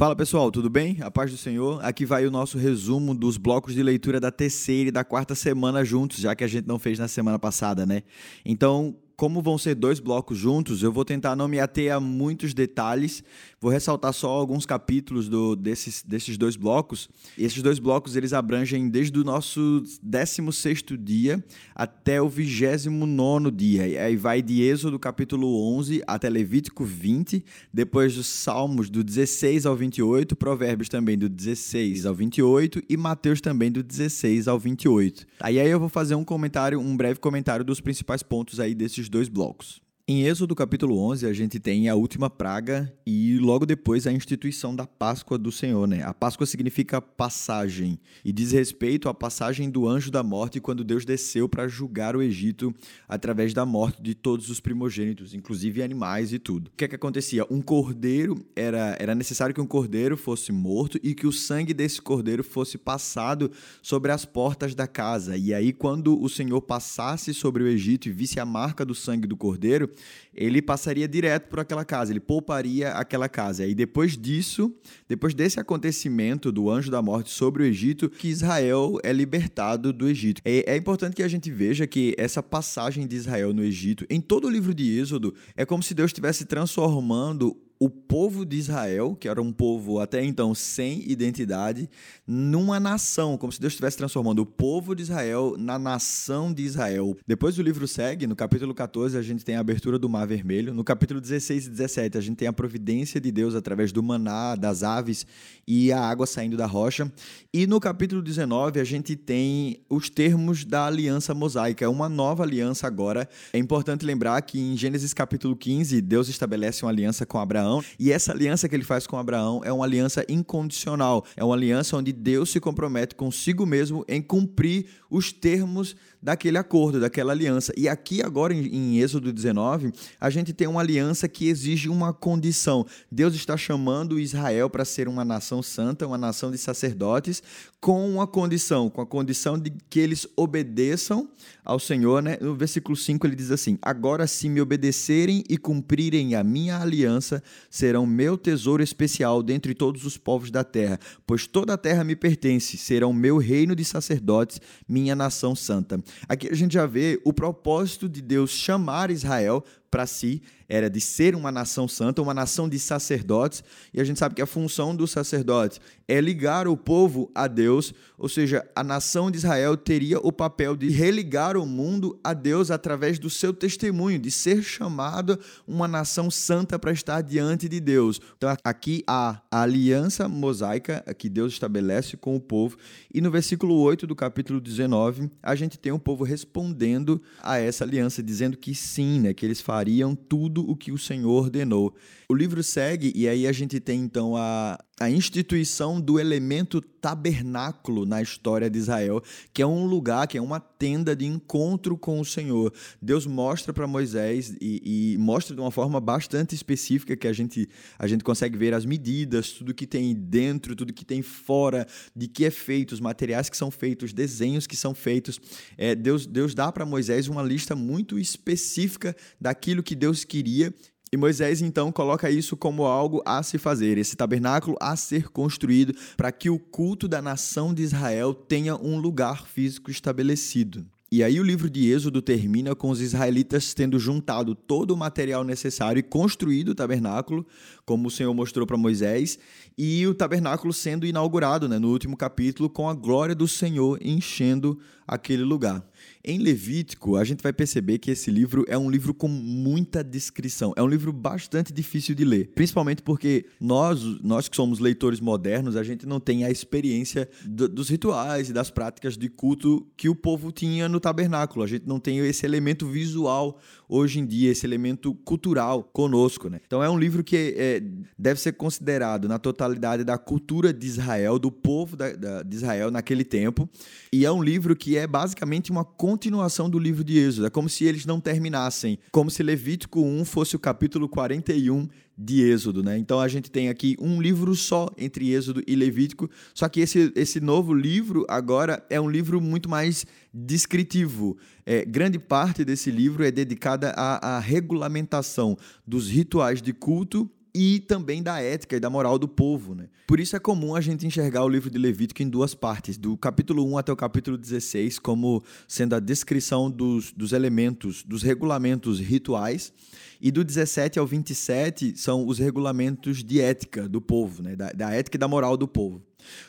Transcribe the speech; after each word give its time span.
Fala 0.00 0.16
pessoal, 0.16 0.50
tudo 0.50 0.70
bem? 0.70 0.96
A 1.02 1.10
paz 1.10 1.30
do 1.30 1.36
Senhor. 1.36 1.78
Aqui 1.84 2.06
vai 2.06 2.26
o 2.26 2.30
nosso 2.30 2.56
resumo 2.56 3.14
dos 3.14 3.36
blocos 3.36 3.74
de 3.74 3.82
leitura 3.82 4.18
da 4.18 4.30
terceira 4.30 4.88
e 4.88 4.90
da 4.90 5.04
quarta 5.04 5.34
semana 5.34 5.84
juntos, 5.84 6.20
já 6.20 6.34
que 6.34 6.42
a 6.42 6.46
gente 6.46 6.66
não 6.66 6.78
fez 6.78 6.98
na 6.98 7.06
semana 7.06 7.38
passada, 7.38 7.84
né? 7.84 8.02
Então, 8.42 8.96
como 9.20 9.42
vão 9.42 9.58
ser 9.58 9.74
dois 9.74 10.00
blocos 10.00 10.38
juntos, 10.38 10.82
eu 10.82 10.90
vou 10.90 11.04
tentar 11.04 11.36
não 11.36 11.46
me 11.46 11.60
ater 11.60 11.92
a 11.92 12.00
muitos 12.00 12.54
detalhes. 12.54 13.22
Vou 13.60 13.70
ressaltar 13.70 14.14
só 14.14 14.30
alguns 14.30 14.64
capítulos 14.64 15.28
do, 15.28 15.54
desses, 15.54 16.02
desses 16.02 16.38
dois 16.38 16.56
blocos. 16.56 17.06
Esses 17.36 17.62
dois 17.62 17.78
blocos 17.78 18.16
eles 18.16 18.32
abrangem 18.32 18.88
desde 18.88 19.18
o 19.18 19.22
nosso 19.22 19.82
16 20.02 20.82
dia 20.98 21.44
até 21.74 22.22
o 22.22 22.30
29 22.30 23.50
dia. 23.50 23.86
E 23.86 23.98
aí 23.98 24.16
vai 24.16 24.40
de 24.40 24.62
Êxodo 24.62 24.98
capítulo 24.98 25.70
11 25.76 26.02
até 26.06 26.30
Levítico 26.30 26.82
20, 26.82 27.44
depois 27.70 28.14
dos 28.14 28.26
Salmos 28.26 28.88
do 28.88 29.04
16 29.04 29.66
ao 29.66 29.76
28, 29.76 30.34
Provérbios 30.34 30.88
também 30.88 31.18
do 31.18 31.28
16 31.28 32.06
ao 32.06 32.14
28 32.14 32.82
e 32.88 32.96
Mateus 32.96 33.42
também 33.42 33.70
do 33.70 33.82
16 33.82 34.48
ao 34.48 34.58
28. 34.58 35.26
Aí 35.40 35.60
aí 35.60 35.68
eu 35.68 35.78
vou 35.78 35.90
fazer 35.90 36.14
um 36.14 36.24
comentário, 36.24 36.80
um 36.80 36.96
breve 36.96 37.20
comentário 37.20 37.62
dos 37.62 37.82
principais 37.82 38.22
pontos 38.22 38.58
aí 38.58 38.74
desses 38.74 39.09
dois 39.10 39.28
blocos. 39.28 39.82
Em 40.12 40.24
Êxodo 40.24 40.56
capítulo 40.56 40.98
11, 40.98 41.24
a 41.24 41.32
gente 41.32 41.60
tem 41.60 41.88
a 41.88 41.94
última 41.94 42.28
praga 42.28 42.92
e 43.06 43.38
logo 43.38 43.64
depois 43.64 44.08
a 44.08 44.12
instituição 44.12 44.74
da 44.74 44.84
Páscoa 44.84 45.38
do 45.38 45.52
Senhor, 45.52 45.86
né? 45.86 46.02
A 46.02 46.12
Páscoa 46.12 46.44
significa 46.46 47.00
passagem 47.00 47.96
e 48.24 48.32
diz 48.32 48.50
respeito 48.50 49.08
à 49.08 49.14
passagem 49.14 49.70
do 49.70 49.86
anjo 49.86 50.10
da 50.10 50.24
morte 50.24 50.58
quando 50.58 50.82
Deus 50.82 51.04
desceu 51.04 51.48
para 51.48 51.68
julgar 51.68 52.16
o 52.16 52.22
Egito 52.22 52.74
através 53.08 53.54
da 53.54 53.64
morte 53.64 54.02
de 54.02 54.12
todos 54.12 54.50
os 54.50 54.58
primogênitos, 54.58 55.32
inclusive 55.32 55.80
animais 55.80 56.32
e 56.32 56.40
tudo. 56.40 56.72
O 56.74 56.76
que 56.76 56.86
é 56.86 56.88
que 56.88 56.96
acontecia? 56.96 57.46
Um 57.48 57.62
cordeiro 57.62 58.44
era 58.56 58.96
era 58.98 59.14
necessário 59.14 59.54
que 59.54 59.60
um 59.60 59.66
cordeiro 59.66 60.16
fosse 60.16 60.50
morto 60.50 60.98
e 61.04 61.14
que 61.14 61.28
o 61.28 61.32
sangue 61.32 61.72
desse 61.72 62.02
cordeiro 62.02 62.42
fosse 62.42 62.76
passado 62.76 63.48
sobre 63.80 64.10
as 64.10 64.24
portas 64.24 64.74
da 64.74 64.88
casa. 64.88 65.36
E 65.36 65.54
aí 65.54 65.72
quando 65.72 66.20
o 66.20 66.28
Senhor 66.28 66.60
passasse 66.62 67.32
sobre 67.32 67.62
o 67.62 67.68
Egito 67.68 68.08
e 68.08 68.12
visse 68.12 68.40
a 68.40 68.44
marca 68.44 68.84
do 68.84 68.92
sangue 68.92 69.28
do 69.28 69.36
cordeiro, 69.36 69.88
ele 70.34 70.62
passaria 70.62 71.08
direto 71.08 71.48
por 71.48 71.60
aquela 71.60 71.84
casa, 71.84 72.12
ele 72.12 72.20
pouparia 72.20 72.92
aquela 72.92 73.28
casa. 73.28 73.66
E 73.66 73.74
depois 73.74 74.16
disso, 74.16 74.74
depois 75.08 75.34
desse 75.34 75.58
acontecimento 75.58 76.52
do 76.52 76.70
anjo 76.70 76.90
da 76.90 77.02
morte 77.02 77.30
sobre 77.30 77.62
o 77.62 77.66
Egito, 77.66 78.08
que 78.08 78.28
Israel 78.28 78.98
é 79.02 79.12
libertado 79.12 79.92
do 79.92 80.08
Egito. 80.08 80.40
É, 80.44 80.74
é 80.74 80.76
importante 80.76 81.16
que 81.16 81.22
a 81.22 81.28
gente 81.28 81.50
veja 81.50 81.86
que 81.86 82.14
essa 82.16 82.42
passagem 82.42 83.06
de 83.06 83.16
Israel 83.16 83.52
no 83.52 83.62
Egito, 83.62 84.06
em 84.08 84.20
todo 84.20 84.46
o 84.46 84.50
livro 84.50 84.72
de 84.72 84.98
Êxodo, 84.98 85.34
é 85.56 85.64
como 85.64 85.82
se 85.82 85.94
Deus 85.94 86.10
estivesse 86.10 86.44
transformando 86.44 87.56
o 87.82 87.88
povo 87.88 88.44
de 88.44 88.58
Israel, 88.58 89.16
que 89.18 89.26
era 89.26 89.40
um 89.40 89.50
povo 89.50 90.00
até 90.00 90.22
então 90.22 90.54
sem 90.54 91.02
identidade, 91.10 91.88
numa 92.26 92.78
nação, 92.78 93.38
como 93.38 93.50
se 93.50 93.58
Deus 93.58 93.72
estivesse 93.72 93.96
transformando 93.96 94.40
o 94.40 94.46
povo 94.46 94.94
de 94.94 95.00
Israel 95.00 95.54
na 95.58 95.78
nação 95.78 96.52
de 96.52 96.62
Israel. 96.62 97.16
Depois 97.26 97.58
o 97.58 97.62
livro 97.62 97.88
segue, 97.88 98.26
no 98.26 98.36
capítulo 98.36 98.74
14 98.74 99.16
a 99.16 99.22
gente 99.22 99.46
tem 99.46 99.56
a 99.56 99.60
abertura 99.60 99.98
do 99.98 100.10
Mar 100.10 100.26
Vermelho, 100.26 100.74
no 100.74 100.84
capítulo 100.84 101.22
16 101.22 101.68
e 101.68 101.70
17 101.70 102.18
a 102.18 102.20
gente 102.20 102.36
tem 102.36 102.48
a 102.48 102.52
providência 102.52 103.18
de 103.18 103.32
Deus 103.32 103.54
através 103.54 103.92
do 103.92 104.02
maná, 104.02 104.54
das 104.56 104.82
aves 104.82 105.26
e 105.66 105.90
a 105.90 106.02
água 106.02 106.26
saindo 106.26 106.58
da 106.58 106.66
rocha, 106.66 107.10
e 107.50 107.66
no 107.66 107.80
capítulo 107.80 108.20
19 108.20 108.78
a 108.78 108.84
gente 108.84 109.16
tem 109.16 109.80
os 109.88 110.10
termos 110.10 110.66
da 110.66 110.84
aliança 110.84 111.32
mosaica, 111.32 111.86
é 111.86 111.88
uma 111.88 112.10
nova 112.10 112.42
aliança 112.42 112.86
agora. 112.86 113.26
É 113.54 113.58
importante 113.58 114.04
lembrar 114.04 114.42
que 114.42 114.60
em 114.60 114.76
Gênesis 114.76 115.14
capítulo 115.14 115.56
15 115.56 115.98
Deus 116.02 116.28
estabelece 116.28 116.84
uma 116.84 116.90
aliança 116.90 117.24
com 117.24 117.38
Abraão 117.38 117.69
Abraão. 117.70 117.84
E 117.98 118.10
essa 118.10 118.32
aliança 118.32 118.68
que 118.68 118.74
ele 118.74 118.84
faz 118.84 119.06
com 119.06 119.16
Abraão 119.16 119.60
é 119.64 119.72
uma 119.72 119.84
aliança 119.84 120.24
incondicional. 120.28 121.24
É 121.36 121.44
uma 121.44 121.54
aliança 121.54 121.96
onde 121.96 122.12
Deus 122.12 122.50
se 122.50 122.58
compromete 122.58 123.14
consigo 123.14 123.64
mesmo 123.64 124.04
em 124.08 124.20
cumprir 124.20 124.86
os 125.08 125.32
termos 125.32 125.96
daquele 126.22 126.58
acordo, 126.58 127.00
daquela 127.00 127.32
aliança. 127.32 127.72
E 127.76 127.88
aqui 127.88 128.22
agora 128.22 128.52
em, 128.52 128.98
Êxodo 128.98 129.32
19, 129.32 129.92
a 130.20 130.30
gente 130.30 130.52
tem 130.52 130.68
uma 130.68 130.80
aliança 130.80 131.28
que 131.28 131.48
exige 131.48 131.88
uma 131.88 132.12
condição. 132.12 132.86
Deus 133.10 133.34
está 133.34 133.56
chamando 133.56 134.20
Israel 134.20 134.68
para 134.68 134.84
ser 134.84 135.08
uma 135.08 135.24
nação 135.24 135.62
santa, 135.62 136.06
uma 136.06 136.18
nação 136.18 136.50
de 136.50 136.58
sacerdotes, 136.58 137.42
com 137.80 138.08
uma 138.08 138.26
condição, 138.26 138.90
com 138.90 139.00
a 139.00 139.06
condição 139.06 139.58
de 139.58 139.72
que 139.88 139.98
eles 139.98 140.26
obedeçam 140.36 141.28
ao 141.64 141.78
Senhor, 141.78 142.22
né? 142.22 142.36
No 142.40 142.54
versículo 142.54 142.94
5 142.94 143.26
ele 143.26 143.34
diz 143.34 143.50
assim: 143.50 143.78
"Agora 143.80 144.26
se 144.26 144.48
me 144.48 144.60
obedecerem 144.60 145.42
e 145.48 145.56
cumprirem 145.56 146.34
a 146.34 146.44
minha 146.44 146.78
aliança, 146.78 147.42
serão 147.68 148.06
meu 148.06 148.38
tesouro 148.38 148.82
especial 148.82 149.42
dentre 149.42 149.74
todos 149.74 150.04
os 150.04 150.16
povos 150.16 150.50
da 150.50 150.64
terra, 150.64 150.98
pois 151.26 151.46
toda 151.46 151.74
a 151.74 151.78
terra 151.78 152.04
me 152.04 152.16
pertence, 152.16 152.76
serão 152.76 153.12
meu 153.12 153.38
reino 153.38 153.74
de 153.74 153.84
sacerdotes, 153.84 154.60
minha 154.88 155.14
nação 155.14 155.54
santa." 155.54 156.00
Aqui 156.28 156.48
a 156.48 156.54
gente 156.54 156.74
já 156.74 156.86
vê 156.86 157.20
o 157.24 157.32
propósito 157.32 158.08
de 158.08 158.22
Deus 158.22 158.50
chamar 158.50 159.10
Israel 159.10 159.64
para 159.90 160.06
si 160.06 160.42
era 160.70 160.88
de 160.88 161.00
ser 161.00 161.34
uma 161.34 161.50
nação 161.50 161.88
santa, 161.88 162.22
uma 162.22 162.32
nação 162.32 162.68
de 162.68 162.78
sacerdotes, 162.78 163.64
e 163.92 164.00
a 164.00 164.04
gente 164.04 164.20
sabe 164.20 164.36
que 164.36 164.42
a 164.42 164.46
função 164.46 164.94
dos 164.94 165.10
sacerdotes 165.10 165.80
é 166.06 166.20
ligar 166.20 166.68
o 166.68 166.76
povo 166.76 167.28
a 167.34 167.48
Deus, 167.48 167.92
ou 168.16 168.28
seja, 168.28 168.64
a 168.74 168.84
nação 168.84 169.32
de 169.32 169.38
Israel 169.38 169.76
teria 169.76 170.20
o 170.20 170.30
papel 170.30 170.76
de 170.76 170.88
religar 170.88 171.56
o 171.56 171.66
mundo 171.66 172.18
a 172.22 172.32
Deus 172.32 172.70
através 172.70 173.18
do 173.18 173.28
seu 173.28 173.52
testemunho, 173.52 174.18
de 174.18 174.30
ser 174.30 174.62
chamada 174.62 175.38
uma 175.66 175.88
nação 175.88 176.30
santa 176.30 176.78
para 176.78 176.92
estar 176.92 177.20
diante 177.20 177.68
de 177.68 177.80
Deus. 177.80 178.20
Então 178.36 178.54
aqui 178.62 179.02
há 179.08 179.42
a 179.50 179.62
aliança 179.62 180.28
mosaica 180.28 181.02
que 181.18 181.28
Deus 181.28 181.52
estabelece 181.52 182.16
com 182.16 182.36
o 182.36 182.40
povo, 182.40 182.76
e 183.12 183.20
no 183.20 183.30
versículo 183.30 183.74
8 183.74 184.06
do 184.06 184.14
capítulo 184.14 184.60
19, 184.60 185.28
a 185.42 185.56
gente 185.56 185.76
tem 185.76 185.90
o 185.90 185.98
povo 185.98 186.22
respondendo 186.22 187.20
a 187.42 187.58
essa 187.58 187.82
aliança, 187.82 188.22
dizendo 188.22 188.56
que 188.56 188.72
sim, 188.72 189.18
né, 189.18 189.34
que 189.34 189.44
eles 189.44 189.60
fariam 189.80 190.14
tudo 190.14 190.68
o 190.68 190.76
que 190.76 190.92
o 190.92 190.98
Senhor 190.98 191.30
ordenou. 191.30 191.94
O 192.28 192.34
livro 192.34 192.62
segue, 192.62 193.12
e 193.16 193.26
aí 193.26 193.46
a 193.46 193.52
gente 193.52 193.80
tem 193.80 194.00
então 194.00 194.36
a, 194.36 194.78
a 195.00 195.08
instituição 195.08 195.98
do 195.98 196.20
elemento 196.20 196.78
tabernáculo 196.82 198.04
na 198.04 198.20
história 198.20 198.68
de 198.68 198.78
Israel, 198.78 199.22
que 199.50 199.62
é 199.62 199.66
um 199.66 199.86
lugar, 199.86 200.28
que 200.28 200.36
é 200.36 200.42
uma 200.42 200.60
tenda 200.60 201.16
de 201.16 201.24
encontro 201.24 201.96
com 201.96 202.20
o 202.20 202.24
Senhor. 202.24 202.70
Deus 203.00 203.26
mostra 203.26 203.72
para 203.72 203.86
Moisés 203.86 204.54
e, 204.60 205.14
e, 205.14 205.18
mostra 205.18 205.54
de 205.56 205.60
uma 205.62 205.70
forma 205.70 205.98
bastante 205.98 206.54
específica 206.54 207.16
que 207.16 207.26
a 207.26 207.32
gente, 207.32 207.66
a 207.98 208.06
gente 208.06 208.22
consegue 208.22 208.58
ver 208.58 208.74
as 208.74 208.84
medidas, 208.84 209.52
tudo 209.52 209.72
que 209.72 209.86
tem 209.86 210.14
dentro, 210.14 210.76
tudo 210.76 210.92
que 210.92 211.04
tem 211.04 211.22
fora, 211.22 211.86
de 212.14 212.28
que 212.28 212.44
é 212.44 212.50
feito, 212.50 212.92
os 212.92 213.00
materiais 213.00 213.48
que 213.48 213.56
são 213.56 213.70
feitos, 213.70 214.12
desenhos 214.12 214.66
que 214.66 214.76
são 214.76 214.94
feitos. 214.94 215.40
É, 215.78 215.94
Deus, 215.94 216.26
Deus 216.26 216.54
dá 216.54 216.70
para 216.70 216.84
Moisés 216.84 217.26
uma 217.26 217.42
lista 217.42 217.74
muito 217.74 218.18
específica 218.18 219.16
daquilo 219.40 219.82
que 219.82 219.94
Deus 219.94 220.24
queria 220.24 220.74
e 221.12 221.16
Moisés 221.16 221.60
então 221.60 221.90
coloca 221.90 222.30
isso 222.30 222.56
como 222.56 222.84
algo 222.84 223.20
a 223.26 223.42
se 223.42 223.58
fazer, 223.58 223.98
esse 223.98 224.16
tabernáculo 224.16 224.76
a 224.80 224.94
ser 224.94 225.28
construído 225.28 225.92
para 226.16 226.30
que 226.30 226.48
o 226.48 226.56
culto 226.56 227.08
da 227.08 227.20
nação 227.20 227.74
de 227.74 227.82
Israel 227.82 228.32
tenha 228.32 228.76
um 228.76 228.96
lugar 228.96 229.44
físico 229.44 229.90
estabelecido. 229.90 230.86
E 231.12 231.24
aí 231.24 231.40
o 231.40 231.42
livro 231.42 231.68
de 231.68 231.90
Êxodo 231.90 232.22
termina 232.22 232.72
com 232.76 232.88
os 232.88 233.00
israelitas 233.00 233.74
tendo 233.74 233.98
juntado 233.98 234.54
todo 234.54 234.92
o 234.92 234.96
material 234.96 235.42
necessário 235.42 235.98
e 235.98 236.04
construído 236.04 236.68
o 236.68 236.74
tabernáculo, 236.76 237.44
como 237.84 238.06
o 238.06 238.10
Senhor 238.12 238.32
mostrou 238.32 238.64
para 238.64 238.76
Moisés, 238.76 239.36
e 239.76 240.06
o 240.06 240.14
tabernáculo 240.14 240.72
sendo 240.72 241.04
inaugurado 241.04 241.68
né, 241.68 241.80
no 241.80 241.90
último 241.90 242.16
capítulo 242.16 242.70
com 242.70 242.88
a 242.88 242.94
glória 242.94 243.34
do 243.34 243.48
Senhor 243.48 243.98
enchendo 244.00 244.78
aquele 245.04 245.42
lugar. 245.42 245.84
Em 246.24 246.38
Levítico, 246.38 247.16
a 247.16 247.24
gente 247.24 247.42
vai 247.42 247.52
perceber 247.52 247.98
que 247.98 248.10
esse 248.10 248.30
livro 248.30 248.64
é 248.68 248.76
um 248.76 248.90
livro 248.90 249.14
com 249.14 249.28
muita 249.28 250.04
descrição. 250.04 250.72
É 250.76 250.82
um 250.82 250.88
livro 250.88 251.12
bastante 251.12 251.72
difícil 251.72 252.14
de 252.14 252.24
ler, 252.24 252.50
principalmente 252.54 253.02
porque 253.02 253.46
nós, 253.60 254.02
nós 254.22 254.48
que 254.48 254.56
somos 254.56 254.78
leitores 254.78 255.20
modernos, 255.20 255.76
a 255.76 255.82
gente 255.82 256.06
não 256.06 256.20
tem 256.20 256.44
a 256.44 256.50
experiência 256.50 257.28
do, 257.44 257.68
dos 257.68 257.88
rituais 257.88 258.50
e 258.50 258.52
das 258.52 258.70
práticas 258.70 259.16
de 259.16 259.28
culto 259.28 259.86
que 259.96 260.08
o 260.08 260.14
povo 260.14 260.52
tinha 260.52 260.88
no 260.88 261.00
tabernáculo. 261.00 261.64
A 261.64 261.68
gente 261.68 261.86
não 261.86 261.98
tem 261.98 262.18
esse 262.18 262.44
elemento 262.44 262.86
visual 262.86 263.58
hoje 263.88 264.20
em 264.20 264.26
dia, 264.26 264.50
esse 264.50 264.64
elemento 264.64 265.14
cultural 265.14 265.82
conosco. 265.82 266.48
Né? 266.48 266.60
Então 266.66 266.82
é 266.82 266.88
um 266.88 266.98
livro 266.98 267.24
que 267.24 267.54
é, 267.56 267.82
deve 268.18 268.40
ser 268.40 268.52
considerado 268.52 269.28
na 269.28 269.38
totalidade 269.38 270.04
da 270.04 270.16
cultura 270.16 270.72
de 270.72 270.86
Israel, 270.86 271.38
do 271.38 271.50
povo 271.50 271.96
da, 271.96 272.12
da, 272.12 272.42
de 272.42 272.56
Israel 272.56 272.90
naquele 272.90 273.24
tempo. 273.24 273.68
E 274.12 274.24
é 274.24 274.30
um 274.30 274.42
livro 274.42 274.76
que 274.76 274.96
é 274.96 275.06
basicamente 275.06 275.70
uma 275.70 275.84
continuação 275.96 276.70
do 276.70 276.78
livro 276.78 277.04
de 277.04 277.18
Êxodo. 277.18 277.46
É 277.46 277.50
como 277.50 277.68
se 277.68 277.84
eles 277.84 278.06
não 278.06 278.20
terminassem, 278.20 278.98
como 279.12 279.30
se 279.30 279.42
Levítico 279.42 280.00
1 280.00 280.24
fosse 280.24 280.56
o 280.56 280.58
capítulo 280.58 281.08
41 281.08 281.88
de 282.16 282.42
Êxodo, 282.42 282.82
né? 282.82 282.98
Então 282.98 283.18
a 283.18 283.28
gente 283.28 283.50
tem 283.50 283.68
aqui 283.68 283.96
um 283.98 284.20
livro 284.20 284.54
só 284.54 284.90
entre 284.98 285.32
Êxodo 285.32 285.62
e 285.66 285.74
Levítico, 285.74 286.30
só 286.54 286.68
que 286.68 286.80
esse, 286.80 287.10
esse 287.16 287.40
novo 287.40 287.72
livro 287.72 288.26
agora 288.28 288.84
é 288.90 289.00
um 289.00 289.08
livro 289.08 289.40
muito 289.40 289.68
mais 289.68 290.04
descritivo. 290.32 291.36
É, 291.64 291.84
grande 291.84 292.18
parte 292.18 292.64
desse 292.64 292.90
livro 292.90 293.24
é 293.24 293.30
dedicada 293.30 293.90
à, 293.96 294.36
à 294.36 294.38
regulamentação 294.38 295.56
dos 295.86 296.08
rituais 296.08 296.60
de 296.60 296.72
culto 296.72 297.30
e 297.54 297.80
também 297.80 298.22
da 298.22 298.40
ética 298.40 298.76
e 298.76 298.80
da 298.80 298.88
moral 298.88 299.18
do 299.18 299.28
povo. 299.28 299.74
Né? 299.74 299.88
Por 300.06 300.20
isso 300.20 300.36
é 300.36 300.38
comum 300.38 300.74
a 300.74 300.80
gente 300.80 301.06
enxergar 301.06 301.44
o 301.44 301.48
livro 301.48 301.70
de 301.70 301.78
Levítico 301.78 302.22
em 302.22 302.28
duas 302.28 302.54
partes, 302.54 302.96
do 302.96 303.16
capítulo 303.16 303.64
1 303.72 303.78
até 303.78 303.92
o 303.92 303.96
capítulo 303.96 304.36
16, 304.36 304.98
como 304.98 305.42
sendo 305.66 305.94
a 305.94 306.00
descrição 306.00 306.70
dos, 306.70 307.12
dos 307.12 307.32
elementos, 307.32 308.02
dos 308.02 308.22
regulamentos 308.22 309.00
rituais, 309.00 309.72
e 310.20 310.30
do 310.30 310.44
17 310.44 310.98
ao 310.98 311.06
27 311.06 311.96
são 311.96 312.26
os 312.26 312.38
regulamentos 312.38 313.24
de 313.24 313.40
ética 313.40 313.88
do 313.88 314.00
povo, 314.00 314.42
né? 314.42 314.54
da, 314.54 314.70
da 314.70 314.90
ética 314.92 315.16
e 315.16 315.18
da 315.18 315.26
moral 315.26 315.56
do 315.56 315.66
povo. 315.66 316.02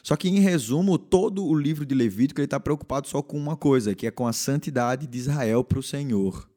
Só 0.04 0.18
que, 0.18 0.28
em 0.28 0.40
resumo, 0.40 0.98
todo 0.98 1.46
o 1.46 1.56
livro 1.58 1.86
de 1.86 1.96
Levítico 1.96 2.42
está 2.42 2.60
preocupado 2.60 3.08
só 3.08 3.22
com 3.22 3.38
uma 3.38 3.56
coisa, 3.56 3.96
que 3.96 4.06
é 4.06 4.12
com 4.12 4.28
a 4.28 4.34
santidade 4.34 5.08
de 5.08 5.18
Israel 5.18 5.64
para 5.64 5.80
o 5.80 5.84
Senhor. 5.84 6.51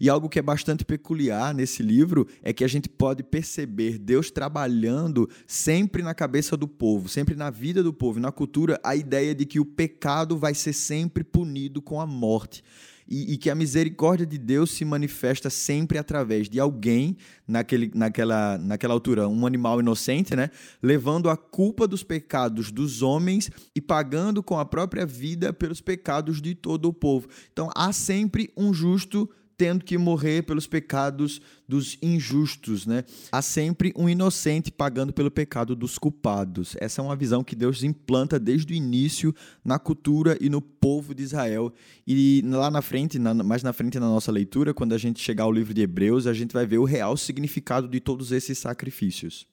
E 0.00 0.08
algo 0.08 0.28
que 0.28 0.38
é 0.38 0.42
bastante 0.42 0.84
peculiar 0.84 1.54
nesse 1.54 1.82
livro 1.82 2.26
é 2.42 2.52
que 2.52 2.64
a 2.64 2.68
gente 2.68 2.88
pode 2.88 3.22
perceber 3.22 3.98
Deus 3.98 4.30
trabalhando 4.30 5.28
sempre 5.46 6.02
na 6.02 6.14
cabeça 6.14 6.56
do 6.56 6.68
povo, 6.68 7.08
sempre 7.08 7.34
na 7.34 7.50
vida 7.50 7.82
do 7.82 7.92
povo, 7.92 8.20
na 8.20 8.32
cultura, 8.32 8.80
a 8.82 8.96
ideia 8.96 9.34
de 9.34 9.44
que 9.44 9.60
o 9.60 9.64
pecado 9.64 10.36
vai 10.36 10.54
ser 10.54 10.72
sempre 10.72 11.24
punido 11.24 11.80
com 11.80 12.00
a 12.00 12.06
morte. 12.06 12.62
E, 13.06 13.34
e, 13.34 13.36
que 13.36 13.50
a 13.50 13.54
misericórdia 13.54 14.24
de 14.24 14.38
Deus 14.38 14.70
se 14.70 14.84
manifesta 14.84 15.50
sempre 15.50 15.98
através 15.98 16.48
de 16.48 16.58
alguém, 16.58 17.18
naquele, 17.46 17.90
naquela, 17.94 18.56
naquela 18.56 18.94
altura, 18.94 19.28
um 19.28 19.46
animal 19.46 19.78
inocente, 19.78 20.34
né? 20.34 20.50
levando 20.82 21.28
a 21.28 21.36
culpa 21.36 21.86
dos 21.86 22.02
pecados 22.02 22.72
dos 22.72 23.02
homens 23.02 23.50
e 23.76 23.80
pagando 23.80 24.42
com 24.42 24.58
a 24.58 24.64
própria 24.64 25.04
vida 25.04 25.52
pelos 25.52 25.82
pecados 25.82 26.40
de 26.40 26.54
todo 26.54 26.86
o 26.86 26.94
povo. 26.94 27.28
Então 27.52 27.68
há 27.76 27.92
sempre 27.92 28.50
um 28.56 28.72
justo 28.72 29.28
tendo 29.56 29.84
que 29.84 29.96
morrer 29.96 30.42
pelos 30.42 30.66
pecados 30.66 31.40
dos 31.68 31.96
injustos, 32.02 32.86
né? 32.86 33.04
Há 33.32 33.40
sempre 33.40 33.92
um 33.96 34.08
inocente 34.08 34.70
pagando 34.70 35.12
pelo 35.12 35.30
pecado 35.30 35.74
dos 35.74 35.98
culpados. 35.98 36.76
Essa 36.80 37.00
é 37.00 37.04
uma 37.04 37.16
visão 37.16 37.42
que 37.42 37.56
Deus 37.56 37.82
implanta 37.82 38.38
desde 38.38 38.72
o 38.72 38.76
início 38.76 39.34
na 39.64 39.78
cultura 39.78 40.36
e 40.40 40.48
no 40.48 40.60
povo 40.60 41.14
de 41.14 41.22
Israel. 41.22 41.72
E 42.06 42.42
lá 42.46 42.70
na 42.70 42.82
frente, 42.82 43.18
na, 43.18 43.32
mais 43.34 43.62
na 43.62 43.72
frente 43.72 43.98
na 43.98 44.08
nossa 44.08 44.30
leitura, 44.30 44.74
quando 44.74 44.92
a 44.92 44.98
gente 44.98 45.20
chegar 45.20 45.44
ao 45.44 45.52
livro 45.52 45.72
de 45.72 45.82
Hebreus, 45.82 46.26
a 46.26 46.32
gente 46.32 46.52
vai 46.52 46.66
ver 46.66 46.78
o 46.78 46.84
real 46.84 47.16
significado 47.16 47.88
de 47.88 48.00
todos 48.00 48.32
esses 48.32 48.58
sacrifícios. 48.58 49.46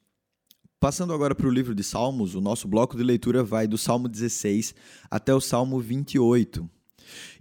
Passando 0.81 1.13
agora 1.13 1.35
para 1.35 1.47
o 1.47 1.51
livro 1.51 1.75
de 1.75 1.83
Salmos, 1.83 2.33
o 2.33 2.41
nosso 2.41 2.67
bloco 2.67 2.97
de 2.97 3.03
leitura 3.03 3.43
vai 3.43 3.67
do 3.67 3.77
Salmo 3.77 4.09
16 4.09 4.73
até 5.11 5.31
o 5.31 5.39
Salmo 5.39 5.79
28. 5.79 6.67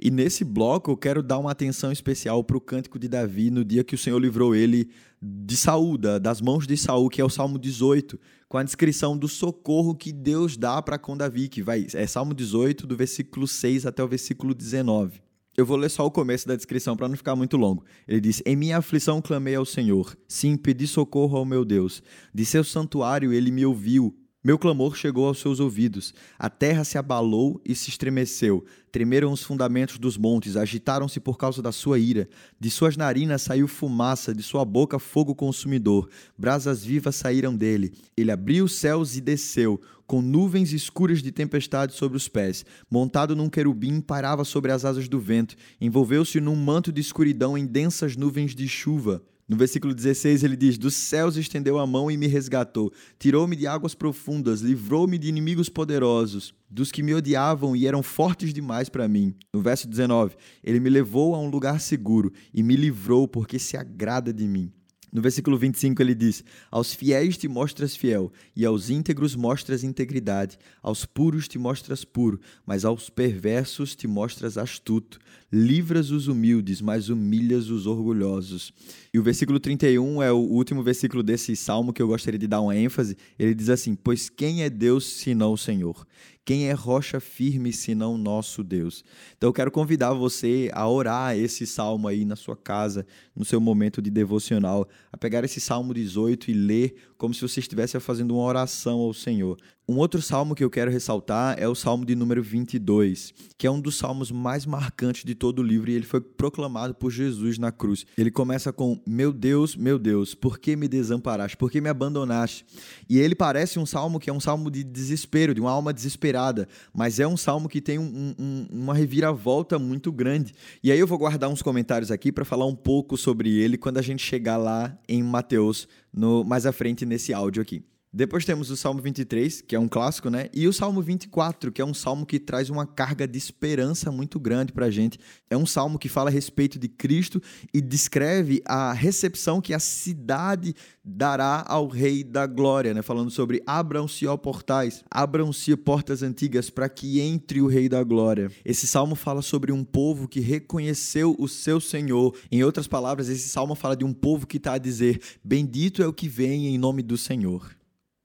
E 0.01 0.11
nesse 0.11 0.45
bloco 0.45 0.91
eu 0.91 0.97
quero 0.97 1.23
dar 1.23 1.39
uma 1.39 1.51
atenção 1.51 1.93
especial 1.93 2.43
para 2.45 2.57
o 2.57 2.61
cântico 2.61 2.99
de 2.99 3.09
Davi 3.09 3.51
no 3.51 3.65
dia 3.65 3.85
que 3.85 3.95
o 3.95 3.99
Senhor 3.99 4.19
livrou 4.19 4.55
ele 4.55 4.89
de 5.23 5.57
Saul, 5.57 5.99
das 5.99 6.41
mãos 6.41 6.67
de 6.67 6.77
Saul, 6.77 7.09
que 7.09 7.21
é 7.21 7.25
o 7.25 7.29
Salmo 7.29 7.59
18, 7.59 8.19
com 8.49 8.57
a 8.59 8.63
descrição 8.63 9.17
do 9.17 9.29
socorro 9.29 9.95
que 9.95 10.13
Deus 10.13 10.57
dá 10.57 10.81
para 10.81 10.99
com 10.99 11.17
Davi, 11.17 11.49
que 11.49 11.63
vai 11.63 11.87
é 11.93 12.07
Salmo 12.07 12.35
18 12.35 12.87
do 12.87 12.97
versículo 12.97 13.47
6 13.47 13.87
até 13.87 14.03
o 14.03 14.09
versículo 14.09 14.55
19. 14.55 15.21
Eu 15.57 15.67
vou 15.67 15.77
ler 15.77 15.91
só 15.91 16.07
o 16.07 16.11
começo 16.11 16.49
da 16.49 16.57
descrição 16.57 16.97
para 16.97 17.09
não 17.09 17.17
ficar 17.17 17.37
muito 17.37 17.57
longo. 17.57 17.85
Ele 18.09 18.21
diz: 18.21 18.43
Em 18.47 18.57
minha 18.57 18.79
aflição 18.79 19.21
clamei 19.21 19.55
ao 19.55 19.67
Senhor, 19.67 20.17
sim, 20.27 20.57
pedi 20.57 20.87
socorro 20.87 21.37
ao 21.37 21.45
meu 21.45 21.65
Deus. 21.65 22.03
De 22.33 22.45
seu 22.47 22.65
santuário 22.65 23.33
ele 23.33 23.51
me 23.51 23.67
ouviu 23.67 24.17
meu 24.43 24.59
clamor 24.59 24.97
chegou 24.97 25.27
aos 25.27 25.39
seus 25.39 25.61
ouvidos. 25.61 26.15
A 26.39 26.49
terra 26.49 26.83
se 26.83 26.97
abalou 26.97 27.61
e 27.63 27.75
se 27.75 27.91
estremeceu. 27.91 28.65
Tremeram 28.91 29.33
os 29.33 29.43
fundamentos 29.43 29.99
dos 29.99 30.17
montes, 30.17 30.57
agitaram-se 30.57 31.21
por 31.21 31.37
causa 31.37 31.61
da 31.61 31.71
sua 31.71 31.99
ira. 31.99 32.27
De 32.59 32.71
suas 32.71 32.97
narinas 32.97 33.43
saiu 33.43 33.69
fumaça, 33.69 34.35
de 34.35 34.43
sua 34.43 34.65
boca 34.65 34.99
fogo 34.99 35.35
consumidor. 35.35 36.09
Brasas 36.39 36.83
vivas 36.83 37.17
saíram 37.17 37.55
dele. 37.55 37.93
Ele 38.17 38.33
abriu 38.33 38.65
os 38.65 38.77
céus 38.77 39.15
e 39.15 39.21
desceu, 39.21 39.79
com 40.07 40.23
nuvens 40.23 40.73
escuras 40.73 41.23
de 41.23 41.31
tempestade 41.31 41.93
sobre 41.93 42.17
os 42.17 42.27
pés. 42.27 42.65
Montado 42.91 43.37
num 43.37 43.51
querubim, 43.51 44.01
parava 44.01 44.43
sobre 44.43 44.73
as 44.73 44.87
asas 44.87 45.07
do 45.07 45.21
vento. 45.21 45.55
Envolveu-se 45.79 46.41
num 46.41 46.57
manto 46.57 46.91
de 46.91 47.03
escuridão 47.03 47.59
em 47.59 47.67
densas 47.67 48.17
nuvens 48.17 48.55
de 48.55 48.67
chuva. 48.67 49.23
No 49.51 49.57
versículo 49.57 49.93
16 49.93 50.45
ele 50.45 50.57
diz: 50.57 50.79
Dos 50.79 50.95
céus 50.95 51.37
estendeu 51.37 51.77
a 51.77 51.85
mão 51.85 52.09
e 52.09 52.17
me 52.17 52.29
resgatou, 52.29 52.93
tirou-me 53.19 53.57
de 53.57 53.67
águas 53.67 53.97
profundas, 53.97 54.61
livrou-me 54.61 55.19
de 55.19 55.29
inimigos 55.29 55.69
poderosos, 55.69 56.55
dos 56.71 56.93
que 56.93 57.03
me 57.03 57.13
odiavam 57.13 57.75
e 57.75 57.85
eram 57.85 58.01
fortes 58.01 58.55
demais 58.55 58.89
para 58.89 59.09
mim. 59.09 59.35
No 59.53 59.61
verso 59.61 59.89
19, 59.89 60.37
ele 60.63 60.79
me 60.79 60.89
levou 60.89 61.35
a 61.35 61.41
um 61.41 61.51
lugar 61.51 61.81
seguro 61.81 62.33
e 62.55 62.63
me 62.63 62.77
livrou 62.77 63.27
porque 63.27 63.59
se 63.59 63.77
agrada 63.77 64.33
de 64.33 64.47
mim. 64.47 64.73
No 65.13 65.21
versículo 65.21 65.59
25 65.59 66.01
ele 66.01 66.15
diz: 66.15 66.45
Aos 66.71 66.95
fiéis 66.95 67.37
te 67.37 67.49
mostras 67.49 67.97
fiel, 67.97 68.33
e 68.55 68.65
aos 68.65 68.91
íntegros 68.91 69.35
mostras 69.35 69.83
integridade, 69.83 70.57
aos 70.81 71.05
puros 71.05 71.49
te 71.49 71.59
mostras 71.59 72.05
puro, 72.05 72.41
mas 72.65 72.85
aos 72.85 73.11
perversos 73.11 73.97
te 73.97 74.07
mostras 74.07 74.57
astuto. 74.57 75.19
Livras 75.53 76.13
os 76.13 76.29
humildes, 76.29 76.81
mas 76.81 77.09
humilhas 77.09 77.71
os 77.71 77.87
orgulhosos. 77.87 78.73
E 79.13 79.19
o 79.19 79.23
versículo 79.25 79.59
31 79.59 80.23
é 80.23 80.31
o 80.31 80.39
último 80.39 80.85
versículo 80.85 81.21
desse 81.21 81.57
salmo 81.57 81.93
que 81.93 82.01
eu 82.01 82.07
gostaria 82.07 82.39
de 82.39 82.47
dar 82.47 82.61
uma 82.61 82.77
ênfase. 82.77 83.17
Ele 83.37 83.55
diz 83.55 83.69
assim: 83.69 83.97
Pois 83.97 84.31
quem 84.31 84.63
é 84.63 84.71
Deus 84.71 85.05
senão 85.05 85.53
o 85.53 85.59
Senhor? 85.59 86.07
Quem 86.45 86.69
é 86.69 86.73
rocha 86.73 87.21
firme 87.21 87.73
senão 87.73 88.17
nosso 88.17 88.63
Deus? 88.63 89.05
Então 89.37 89.49
eu 89.49 89.53
quero 89.53 89.71
convidar 89.71 90.13
você 90.13 90.71
a 90.73 90.89
orar 90.89 91.37
esse 91.37 91.67
salmo 91.67 92.09
aí 92.09 92.25
na 92.25 92.35
sua 92.37 92.57
casa, 92.57 93.05
no 93.37 93.45
seu 93.45 93.61
momento 93.61 94.01
de 94.01 94.11
devocional, 94.11 94.89
a 95.13 95.17
pegar 95.17 95.45
esse 95.45 95.61
salmo 95.61 95.93
18 95.93 96.51
e 96.51 96.55
ler 96.55 96.95
como 97.19 97.35
se 97.35 97.43
você 97.43 97.61
estivesse 97.61 97.99
fazendo 98.01 98.35
uma 98.35 98.45
oração 98.45 99.01
ao 99.01 99.13
Senhor. 99.13 99.59
Um 99.91 99.99
outro 99.99 100.23
salmo 100.23 100.55
que 100.55 100.63
eu 100.63 100.71
quero 100.71 100.89
ressaltar 100.89 101.57
é 101.59 101.67
o 101.67 101.75
salmo 101.75 102.07
de 102.07 102.15
número 102.15 102.41
22, 102.41 103.35
que 103.59 103.67
é 103.67 103.71
um 103.73 103.81
dos 103.81 103.97
salmos 103.97 104.31
mais 104.31 104.65
marcantes 104.65 105.25
de 105.25 105.35
todo 105.35 105.59
o 105.59 105.63
livro 105.65 105.91
e 105.91 105.95
ele 105.95 106.07
foi 106.07 106.21
proclamado 106.21 106.95
por 106.95 107.11
Jesus 107.11 107.59
na 107.59 107.73
cruz. 107.73 108.07
Ele 108.17 108.31
começa 108.31 108.73
com: 108.73 109.03
Meu 109.05 109.33
Deus, 109.33 109.75
meu 109.75 109.99
Deus, 109.99 110.33
por 110.33 110.61
que 110.61 110.77
me 110.77 110.87
desamparaste? 110.87 111.57
Por 111.57 111.73
que 111.73 111.81
me 111.81 111.89
abandonaste? 111.89 112.65
E 113.09 113.19
ele 113.19 113.35
parece 113.35 113.81
um 113.81 113.85
salmo 113.85 114.21
que 114.21 114.31
é 114.31 114.33
um 114.33 114.39
salmo 114.39 114.71
de 114.71 114.85
desespero, 114.85 115.53
de 115.53 115.61
uma 115.61 115.73
alma 115.73 115.93
desesperada, 115.93 116.69
mas 116.95 117.19
é 117.19 117.27
um 117.27 117.37
salmo 117.37 117.69
que 117.69 117.81
tem 117.81 117.99
um, 117.99 118.33
um, 118.39 118.67
uma 118.71 118.95
reviravolta 118.95 119.77
muito 119.77 120.13
grande. 120.13 120.55
E 120.85 120.93
aí 120.93 121.01
eu 121.01 121.07
vou 121.09 121.19
guardar 121.19 121.51
uns 121.51 121.63
comentários 121.63 122.13
aqui 122.13 122.31
para 122.31 122.45
falar 122.45 122.67
um 122.67 122.77
pouco 122.77 123.17
sobre 123.17 123.59
ele 123.59 123.77
quando 123.77 123.99
a 123.99 124.03
gente 124.03 124.23
chegar 124.25 124.57
lá 124.57 124.97
em 125.09 125.21
Mateus, 125.21 125.89
no, 126.15 126.45
mais 126.45 126.65
à 126.65 126.71
frente 126.71 127.05
nesse 127.05 127.35
áudio 127.35 127.61
aqui. 127.61 127.83
Depois 128.13 128.45
temos 128.45 128.71
o 128.71 128.77
Salmo 128.77 129.01
23, 129.01 129.61
que 129.61 129.77
é 129.77 129.79
um 129.79 129.87
clássico, 129.87 130.29
né? 130.29 130.49
E 130.53 130.67
o 130.67 130.73
Salmo 130.73 131.01
24, 131.01 131.71
que 131.71 131.81
é 131.81 131.85
um 131.85 131.95
salmo 131.95 132.27
que 132.27 132.41
traz 132.41 132.69
uma 132.69 132.85
carga 132.85 133.27
de 133.27 133.39
esperança 133.39 134.11
muito 134.11 134.41
grande 134.41 134.73
para 134.73 134.87
a 134.87 134.91
gente. 134.91 135.17
É 135.49 135.57
um 135.57 135.65
salmo 135.65 135.97
que 135.97 136.09
fala 136.09 136.29
a 136.29 136.33
respeito 136.33 136.77
de 136.77 136.89
Cristo 136.89 137.41
e 137.73 137.81
descreve 137.81 138.61
a 138.67 138.93
recepção 138.93 139.61
que 139.61 139.73
a 139.73 139.79
cidade 139.79 140.75
dará 141.05 141.65
ao 141.69 141.87
Rei 141.87 142.25
da 142.25 142.49
Glória, 142.49 142.93
né? 142.93 143.01
Falando 143.01 143.31
sobre 143.31 143.63
abram-se, 143.65 144.27
ó 144.27 144.37
portais, 144.37 145.05
abram-se 145.09 145.77
portas 145.77 146.21
antigas 146.25 146.69
para 146.69 146.89
que 146.89 147.21
entre 147.21 147.61
o 147.61 147.69
Rei 147.69 147.89
da 147.89 148.03
Glória. 148.03 148.51
Esse 148.65 148.89
salmo 148.89 149.15
fala 149.15 149.41
sobre 149.41 149.71
um 149.71 149.85
povo 149.85 150.27
que 150.27 150.41
reconheceu 150.41 151.37
o 151.39 151.47
seu 151.47 151.81
Senhor. 151.81 152.35
Em 152.51 152.65
outras 152.65 152.89
palavras, 152.89 153.29
esse 153.29 153.49
salmo 153.49 153.77
fala 153.77 153.97
de 153.97 154.05
um 154.05 154.13
povo 154.13 154.49
que 154.49 154.57
está 154.57 154.73
a 154.73 154.79
dizer: 154.79 155.21
Bendito 155.45 156.03
é 156.03 156.09
o 156.09 156.13
que 156.13 156.29
vem 156.29 156.67
em 156.67 156.77
nome 156.77 157.05
do 157.05 157.17
Senhor. 157.17 157.79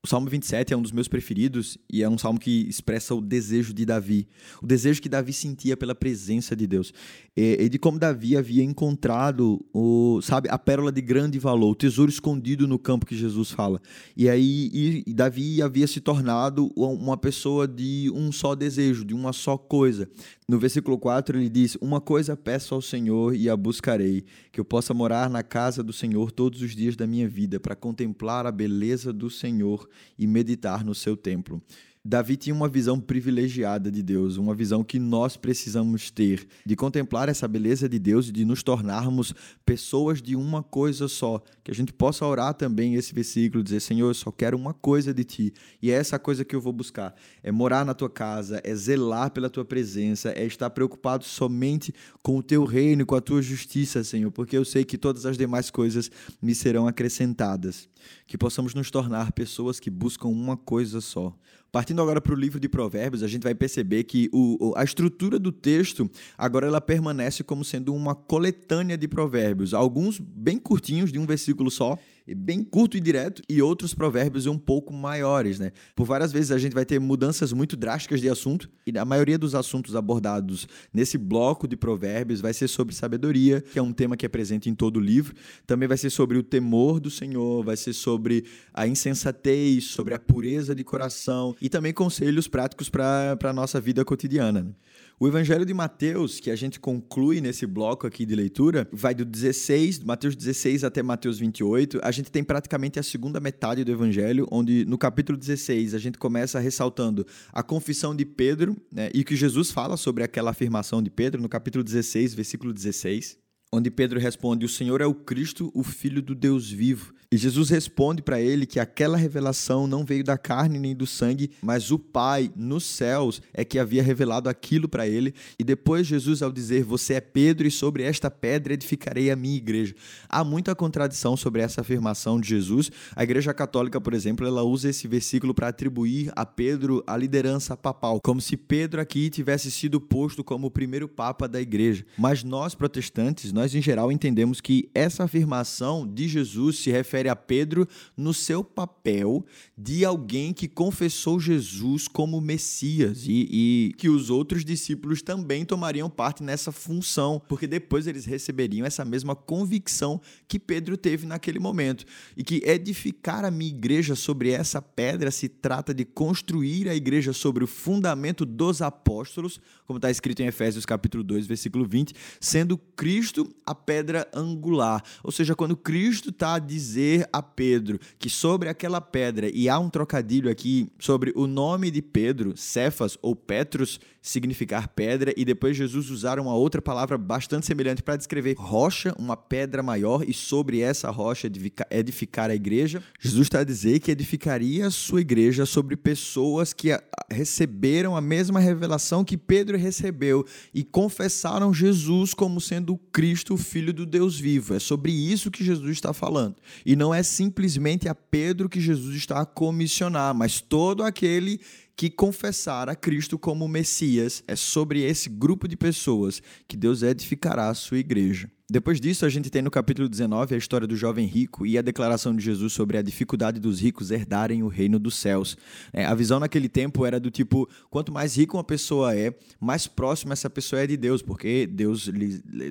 O 0.06 0.08
Salmo 0.08 0.30
27 0.30 0.72
é 0.72 0.78
um 0.78 0.84
dos 0.84 0.92
meus 0.92 1.08
preferidos 1.08 1.80
e 1.92 2.04
é 2.04 2.08
um 2.08 2.16
salmo 2.16 2.40
que 2.40 2.70
expressa 2.70 3.16
o 3.16 3.20
desejo 3.20 3.74
de 3.74 3.88
Davi, 3.88 4.28
o 4.62 4.68
desejo 4.68 5.02
que 5.02 5.10
Davi 5.10 5.34
sentia 5.34 5.76
pela 5.76 5.96
presença 5.96 6.56
de 6.56 6.68
Deus 6.68 6.94
e 7.38 7.68
de 7.68 7.77
como 7.77 8.00
Davi 8.00 8.38
havia 8.38 8.63
encontrado 8.63 9.63
o, 9.74 10.22
sabe, 10.22 10.48
a 10.50 10.58
pérola 10.58 10.89
de 10.89 11.01
grande 11.01 11.38
valor, 11.38 11.72
o 11.72 11.75
tesouro 11.75 12.10
escondido 12.10 12.65
no 12.65 12.80
campo 12.80 13.06
que 13.06 13.15
Jesus 13.15 13.51
fala. 13.51 13.82
E 14.15 14.30
aí 14.30 15.04
e, 15.06 15.13
Davi 15.13 15.62
havia 15.62 15.86
se 15.86 16.00
tornado 16.00 16.72
uma 16.77 17.18
pessoa 17.18 17.68
de 17.68 18.10
um 18.15 18.32
só 18.32 18.56
desejo, 18.56 19.04
de 19.04 19.13
uma 19.13 19.34
só 19.34 19.58
coisa. 19.58 20.10
No 20.48 20.58
versículo 20.58 20.98
4 20.98 21.38
ele 21.38 21.50
diz: 21.50 21.75
Uma 21.82 22.00
coisa 22.00 22.38
peço 22.38 22.74
ao 22.74 22.82
Senhor 22.82 23.36
e 23.36 23.50
a 23.50 23.58
buscarei, 23.58 24.24
que 24.51 24.60
eu 24.60 24.65
possa 24.65 24.94
morar 24.94 25.30
na 25.30 25.44
casa 25.44 25.84
do 25.84 25.92
Senhor 25.92 26.32
todos 26.32 26.62
os 26.62 26.74
dias 26.74 26.96
da 26.96 27.06
minha 27.06 27.27
vida, 27.27 27.60
para 27.60 27.75
contemplar 27.75 28.46
a 28.46 28.51
beleza 28.51 29.12
do 29.12 29.30
Senhor 29.30 29.89
e 30.18 30.25
meditar 30.25 30.86
no 30.86 30.96
seu 30.96 31.18
templo. 31.18 31.62
Davi 32.08 32.38
tinha 32.38 32.54
uma 32.54 32.70
visão 32.70 33.00
privilegiada 33.00 33.92
de 33.92 34.04
Deus, 34.04 34.38
uma 34.38 34.54
visão 34.54 34.84
que 34.84 35.00
nós 35.00 35.36
precisamos 35.36 36.12
ter, 36.12 36.48
de 36.64 36.76
contemplar 36.76 37.30
essa 37.30 37.48
beleza 37.48 37.90
de 37.90 37.98
Deus 37.98 38.30
e 38.30 38.32
de 38.32 38.46
nos 38.46 38.62
tornarmos 38.62 39.34
pessoas 39.66 40.22
de 40.22 40.36
uma 40.36 40.62
coisa 40.62 41.08
só. 41.08 41.42
Que 41.64 41.72
a 41.72 41.74
gente 41.74 41.92
possa 41.92 42.24
orar 42.24 42.54
também 42.54 42.94
esse 42.94 43.12
versículo, 43.12 43.64
dizer: 43.64 43.80
Senhor, 43.80 44.08
eu 44.08 44.14
só 44.14 44.30
quero 44.30 44.56
uma 44.56 44.72
coisa 44.72 45.12
de 45.12 45.24
ti, 45.24 45.54
e 45.82 45.90
é 45.90 45.96
essa 45.96 46.20
coisa 46.20 46.46
que 46.46 46.56
eu 46.56 46.62
vou 46.62 46.72
buscar: 46.72 47.16
é 47.42 47.52
morar 47.52 47.84
na 47.84 47.96
tua 47.96 48.10
casa, 48.10 48.62
é 48.64 48.76
zelar 48.76 49.32
pela 49.32 49.50
tua 49.50 49.66
presença, 49.66 50.30
é 50.30 50.46
estar 50.46 50.70
preocupado 50.70 51.24
somente 51.24 51.92
com 52.22 52.38
o 52.38 52.44
teu 52.44 52.66
reino 52.66 53.02
e 53.02 53.06
com 53.06 53.16
a 53.16 53.22
tua 53.22 53.42
justiça, 53.42 54.04
Senhor, 54.04 54.30
porque 54.30 54.56
eu 54.56 54.64
sei 54.64 54.86
que 54.86 54.96
todas 54.96 55.26
as 55.26 55.40
demais 55.40 55.72
coisas 55.72 56.12
me 56.40 56.54
serão 56.54 56.88
acrescentadas. 56.88 57.90
Que 58.28 58.38
possamos 58.38 58.76
nos 58.76 58.92
tornar 58.92 59.32
pessoas 59.32 59.80
que 59.80 59.90
buscam 59.90 60.28
uma 60.28 60.56
coisa 60.56 61.02
só. 61.02 61.36
Partindo 61.75 62.01
agora 62.01 62.22
para 62.22 62.32
o 62.32 62.38
livro 62.38 62.58
de 62.58 62.70
Provérbios, 62.70 63.22
a 63.22 63.27
gente 63.27 63.44
vai 63.44 63.53
perceber 63.53 64.05
que 64.05 64.29
o, 64.32 64.74
a 64.77 64.84
estrutura 64.86 65.38
do 65.38 65.51
texto 65.51 66.10
agora 66.38 66.67
ela 66.67 66.79
permanece 66.79 67.44
como 67.44 67.65
sendo 67.65 67.94
uma 67.94 68.15
coletânea 68.15 68.98
de 68.98 69.10
provérbios, 69.10 69.74
alguns 69.74 70.17
bem 70.17 70.58
curtinhos 70.58 71.12
de 71.12 71.20
um 71.20 71.25
versículo 71.25 71.70
só, 71.70 71.98
bem 72.34 72.63
curto 72.63 72.98
e 72.98 73.00
direto, 73.00 73.44
e 73.48 73.62
outros 73.62 73.94
provérbios 73.94 74.48
um 74.48 74.58
pouco 74.58 74.94
maiores, 74.94 75.60
né? 75.60 75.72
Por 75.96 76.05
várias 76.05 76.32
vezes 76.32 76.51
a 76.51 76.58
gente 76.58 76.74
vai 76.74 76.86
ter 76.86 77.00
mudanças 77.00 77.53
muito 77.53 77.75
drásticas 77.75 78.22
de 78.22 78.29
assunto, 78.29 78.70
e 78.88 78.98
a 78.98 79.05
maioria 79.05 79.38
dos 79.38 79.53
assuntos 79.53 79.96
abordados 79.96 80.67
nesse 80.94 81.17
bloco 81.17 81.67
de 81.67 81.75
provérbios 81.75 82.41
vai 82.41 82.53
ser 82.53 82.67
sobre 82.67 82.96
sabedoria, 82.96 83.62
que 83.62 83.77
é 83.77 83.82
um 83.82 83.94
tema 83.94 84.17
que 84.17 84.25
é 84.25 84.29
presente 84.29 84.70
em 84.70 84.74
todo 84.75 84.98
o 84.98 85.01
livro. 85.01 85.36
Também 85.67 85.88
vai 85.88 85.98
ser 85.98 86.10
sobre 86.10 86.38
o 86.38 86.44
temor 86.44 87.00
do 87.00 87.12
Senhor, 87.12 87.63
vai 87.63 87.77
ser 87.77 87.94
sobre 87.94 88.46
a 88.74 88.88
insensatez, 88.88 89.86
sobre 89.86 90.13
a 90.13 90.20
pureza 90.20 90.74
de 90.74 90.84
coração 90.84 91.55
e 91.62 91.70
também 91.70 91.94
conselhos 91.94 92.48
práticos 92.48 92.89
para 92.89 93.38
a 93.44 93.53
nossa 93.53 93.79
vida 93.82 94.03
cotidiana. 94.05 94.63
Né? 94.63 94.72
O 95.18 95.30
Evangelho 95.30 95.66
de 95.66 95.74
Mateus, 95.74 96.42
que 96.42 96.52
a 96.52 96.58
gente 96.58 96.78
conclui 96.78 97.40
nesse 97.40 97.66
bloco 97.66 98.06
aqui 98.06 98.26
de 98.26 98.36
leitura, 98.36 98.86
vai 98.92 99.16
do 99.16 99.24
16, 99.24 100.00
Mateus 100.00 100.36
16 100.36 100.84
até 100.84 101.02
Mateus 101.02 101.40
28. 101.40 102.02
A 102.04 102.12
gente 102.12 102.30
tem 102.30 102.44
praticamente 102.44 103.00
a 103.00 103.04
segunda 103.04 103.40
metade 103.40 103.86
do 103.86 103.92
Evangelho, 103.92 104.46
onde 104.52 104.84
no 104.84 104.98
capítulo 104.98 105.38
16 105.38 105.94
a 105.94 106.00
gente 106.00 106.18
começa 106.18 106.60
ressaltando 106.60 107.26
a 107.54 107.64
confissão 107.64 108.14
de 108.14 108.26
Pedro 108.26 108.76
né, 108.92 109.10
e 109.14 109.24
que 109.24 109.38
Jesus 109.38 109.72
fala 109.72 109.96
sobre 109.96 110.22
aquela 110.22 110.52
afirmação 110.52 111.02
de 111.02 111.10
Pedro 111.10 111.42
no 111.42 111.48
capítulo 111.48 111.82
16, 111.82 112.34
versículo 112.34 112.74
16 112.74 113.38
onde 113.74 113.92
Pedro 113.92 114.20
responde: 114.20 114.66
O 114.66 114.70
Senhor 114.70 115.02
é 115.02 115.06
o 115.06 115.14
Cristo, 115.14 115.70
o 115.74 115.84
Filho 115.84 116.22
do 116.22 116.34
Deus 116.34 116.70
vivo. 116.72 117.14
E 117.36 117.38
Jesus 117.38 117.70
responde 117.70 118.22
para 118.22 118.39
ele 118.39 118.65
que 118.65 118.80
aquela 118.80 119.18
revelação 119.18 119.86
não 119.88 120.06
veio 120.06 120.24
da 120.24 120.38
carne 120.38 120.80
nem 120.80 120.96
do 120.96 121.06
sangue, 121.06 121.51
mas 121.62 121.92
o 121.92 122.00
Pai 122.00 122.50
nos 122.56 122.86
céus 122.86 123.42
é 123.54 123.65
que 123.65 123.77
havia 123.77 124.01
revelado 124.01 124.48
aquilo 124.48 124.88
para 124.88 125.06
ele. 125.06 125.34
E 125.60 125.63
depois 125.65 126.08
Jesus, 126.08 126.42
ao 126.42 126.50
dizer: 126.50 126.86
Você 126.86 127.15
é 127.15 127.20
Pedro, 127.20 127.68
e 127.68 127.72
sobre 127.72 128.04
esta 128.04 128.32
pedra 128.32 128.74
edificarei 128.74 129.30
a 129.30 129.36
minha 129.36 129.58
igreja. 129.58 129.94
Há 130.30 130.46
muita 130.46 130.74
contradição 130.74 131.36
sobre 131.36 131.62
essa 131.62 131.82
afirmação 131.82 132.39
de 132.39 132.48
Jesus. 132.48 132.89
A 133.13 133.24
Igreja 133.24 133.54
Católica, 133.54 134.00
por 134.00 134.13
exemplo, 134.13 134.48
ela 134.48 134.63
usa 134.63 134.89
esse 134.89 135.06
versículo 135.06 135.54
para 135.54 135.68
atribuir 135.68 136.32
a 136.38 136.46
Pedro 136.46 137.04
a 137.06 137.18
liderança 137.18 137.75
papal, 137.75 138.22
como 138.24 138.39
se 138.39 138.56
Pedro 138.56 139.01
aqui 139.01 139.30
tivesse 139.30 139.70
sido 139.70 140.00
posto 140.00 140.42
como 140.42 140.68
o 140.68 140.72
primeiro 140.72 141.10
papa 141.10 141.50
da 141.50 141.60
igreja. 141.60 142.06
Mas 142.18 142.46
nós, 142.46 142.74
protestantes, 142.74 143.51
nós 143.51 143.75
em 143.75 143.82
geral 143.82 144.10
entendemos 144.10 144.62
que 144.62 144.89
essa 144.96 145.25
afirmação 145.25 146.08
de 146.08 146.30
Jesus 146.30 146.80
se 146.80 146.89
refere 146.89 147.25
a 147.29 147.36
Pedro 147.36 147.88
no 148.15 148.34
seu 148.34 148.63
papel 148.63 149.46
de 149.77 150.05
alguém 150.05 150.53
que 150.53 150.67
confessou 150.67 151.39
Jesus 151.39 152.08
como 152.08 152.41
Messias 152.41 153.25
e, 153.25 153.48
e 153.51 153.94
que 153.98 154.10
os 154.10 154.29
outros 154.29 154.63
discípulos 154.63 155.22
também 155.22 155.65
tomariam 155.65 156.10
parte 156.10 156.44
nessa 156.44 156.72
função, 156.72 157.41
porque 157.48 157.67
depois 157.67 158.08
eles 158.08 158.25
receberiam 158.25 158.86
essa 158.86 159.03
mesma 159.03 159.36
convicção 159.36 160.22
que 160.48 160.60
Pedro 160.60 160.98
teve 160.98 161.25
naquele 161.25 161.60
momento. 161.60 162.05
E 162.36 162.44
que 162.44 162.62
edificar 162.65 163.46
a 163.46 163.51
minha 163.51 163.72
igreja 163.72 164.15
sobre 164.15 164.51
essa 164.51 164.82
pedra 164.82 165.32
se 165.32 165.48
trata 165.50 165.94
de 165.94 166.05
construir 166.05 166.89
a 166.89 166.96
igreja 166.96 167.34
sobre 167.34 167.63
o 167.63 167.67
fundamento 167.67 168.46
dos 168.46 168.82
apóstolos, 168.82 169.60
como 169.86 169.98
está 169.98 170.10
escrito 170.10 170.42
em 170.42 170.48
Efésios 170.48 170.86
capítulo 170.86 171.24
2, 171.24 171.46
versículo 171.48 171.86
20, 171.86 172.13
sendo 172.39 172.77
Cristo 172.77 173.54
a 173.65 173.75
pedra 173.75 174.27
angular. 174.34 175.04
Ou 175.24 175.32
seja, 175.32 175.56
quando 175.56 175.77
Cristo 175.77 176.30
está 176.30 176.56
a 176.56 176.60
dizer 176.60 177.27
a 177.32 177.42
Pedro 177.42 178.00
que 178.18 178.30
sobre 178.30 178.70
aquela 178.70 179.00
pedra, 179.00 179.50
e 179.54 179.70
há 179.70 179.77
um 179.80 179.89
trocadilho 179.89 180.50
aqui 180.50 180.88
sobre 181.00 181.32
o 181.36 181.48
nome 181.48 181.92
de 181.92 182.01
Pedro, 182.01 182.58
Cefas 182.58 183.18
ou 183.22 183.36
Petrus, 183.36 184.00
significar 184.22 184.88
pedra, 184.88 185.32
e 185.38 185.46
depois 185.46 185.77
Jesus 185.77 186.10
usar 186.10 186.39
uma 186.39 186.56
outra 186.56 186.82
palavra 186.82 187.15
bastante 187.15 187.68
semelhante 187.68 188.01
para 188.01 188.15
descrever 188.15 188.56
rocha, 188.58 189.13
uma 189.20 189.38
pedra 189.38 189.84
maior, 189.84 190.27
e 190.27 190.34
sobre 190.34 190.82
essa 190.82 191.12
rocha 191.12 191.50
edificar 191.92 192.50
a 192.50 192.56
igreja. 192.56 193.04
Jesus 193.20 193.44
está 193.44 193.60
a 193.60 193.63
dizer 193.63 194.00
que 194.00 194.10
edificaria 194.10 194.88
a 194.88 194.92
sua 194.92 195.22
igreja 195.22 195.65
sobre 195.65 195.96
pessoas 195.96 196.74
que 196.74 196.89
receberam 197.30 198.15
a 198.15 198.22
mesma 198.22 198.60
revelação 198.60 199.24
que 199.24 199.38
Pedro 199.38 199.75
recebeu 199.75 200.46
e 200.74 200.84
confessaram 200.84 201.74
Jesus 201.74 202.34
como 202.34 202.62
sendo 202.62 202.94
o 202.94 202.98
Cristo, 202.98 203.53
o 203.53 203.58
Filho 203.58 203.94
do 203.94 204.05
Deus 204.05 204.39
vivo. 204.39 204.74
É 204.74 204.79
sobre 204.79 205.12
isso 205.12 205.51
que 205.51 205.63
Jesus 205.63 205.91
está 205.91 206.13
falando. 206.13 206.55
E 206.86 206.96
não 206.96 207.13
é 207.13 207.24
simplesmente 207.24 208.08
a 208.08 208.15
Pedro 208.15 208.70
que 208.70 208.79
Jesus 208.79 209.15
está 209.15 209.41
a 209.41 209.46
comissionar, 209.46 210.34
mas 210.34 210.62
todo 210.62 211.03
aquele 211.03 211.60
que 211.96 212.10
confessar 212.10 212.89
a 212.89 212.96
Cristo 212.96 213.39
como 213.39 213.67
Messias. 213.67 214.44
É 214.48 214.55
sobre 214.55 215.01
esse 215.01 215.29
grupo 215.29 215.67
de 215.67 215.77
pessoas 215.77 216.41
que 216.67 216.75
Deus 216.75 217.01
edificará 217.01 217.70
a 217.70 217.74
sua 217.74 217.98
igreja. 217.98 218.50
Depois 218.68 219.00
disso, 219.00 219.28
a 219.28 219.30
gente 219.30 219.52
tem 219.52 219.62
no 219.62 219.70
capítulo 219.70 220.10
19 220.10 220.56
a 220.56 220.58
história 220.58 220.88
do 220.88 220.96
jovem 220.96 221.28
rico 221.28 221.68
e 221.68 221.78
a 221.78 221.84
declaração 221.84 222.36
de 222.36 222.44
Jesus 222.44 222.74
sobre 222.74 222.98
a 222.98 223.04
dificuldade 223.04 223.60
dos 223.60 223.80
ricos 223.80 224.10
herdarem 224.10 224.64
o 224.64 224.68
reino 224.68 224.98
dos 224.98 225.18
céus. 225.18 225.56
É, 225.94 226.04
a 226.04 226.16
visão 226.16 226.40
naquele 226.40 226.68
tempo 226.68 227.06
era 227.06 227.20
do 227.20 227.30
tipo: 227.30 227.70
quanto 227.92 228.12
mais 228.12 228.36
rica 228.36 228.58
uma 228.58 228.64
pessoa 228.64 229.16
é, 229.16 229.36
mais 229.60 229.86
próxima 229.86 230.34
essa 230.34 230.50
pessoa 230.50 230.82
é 230.82 230.88
de 230.88 230.98
Deus, 230.98 231.22
porque 231.22 231.68
Deus, 231.68 232.10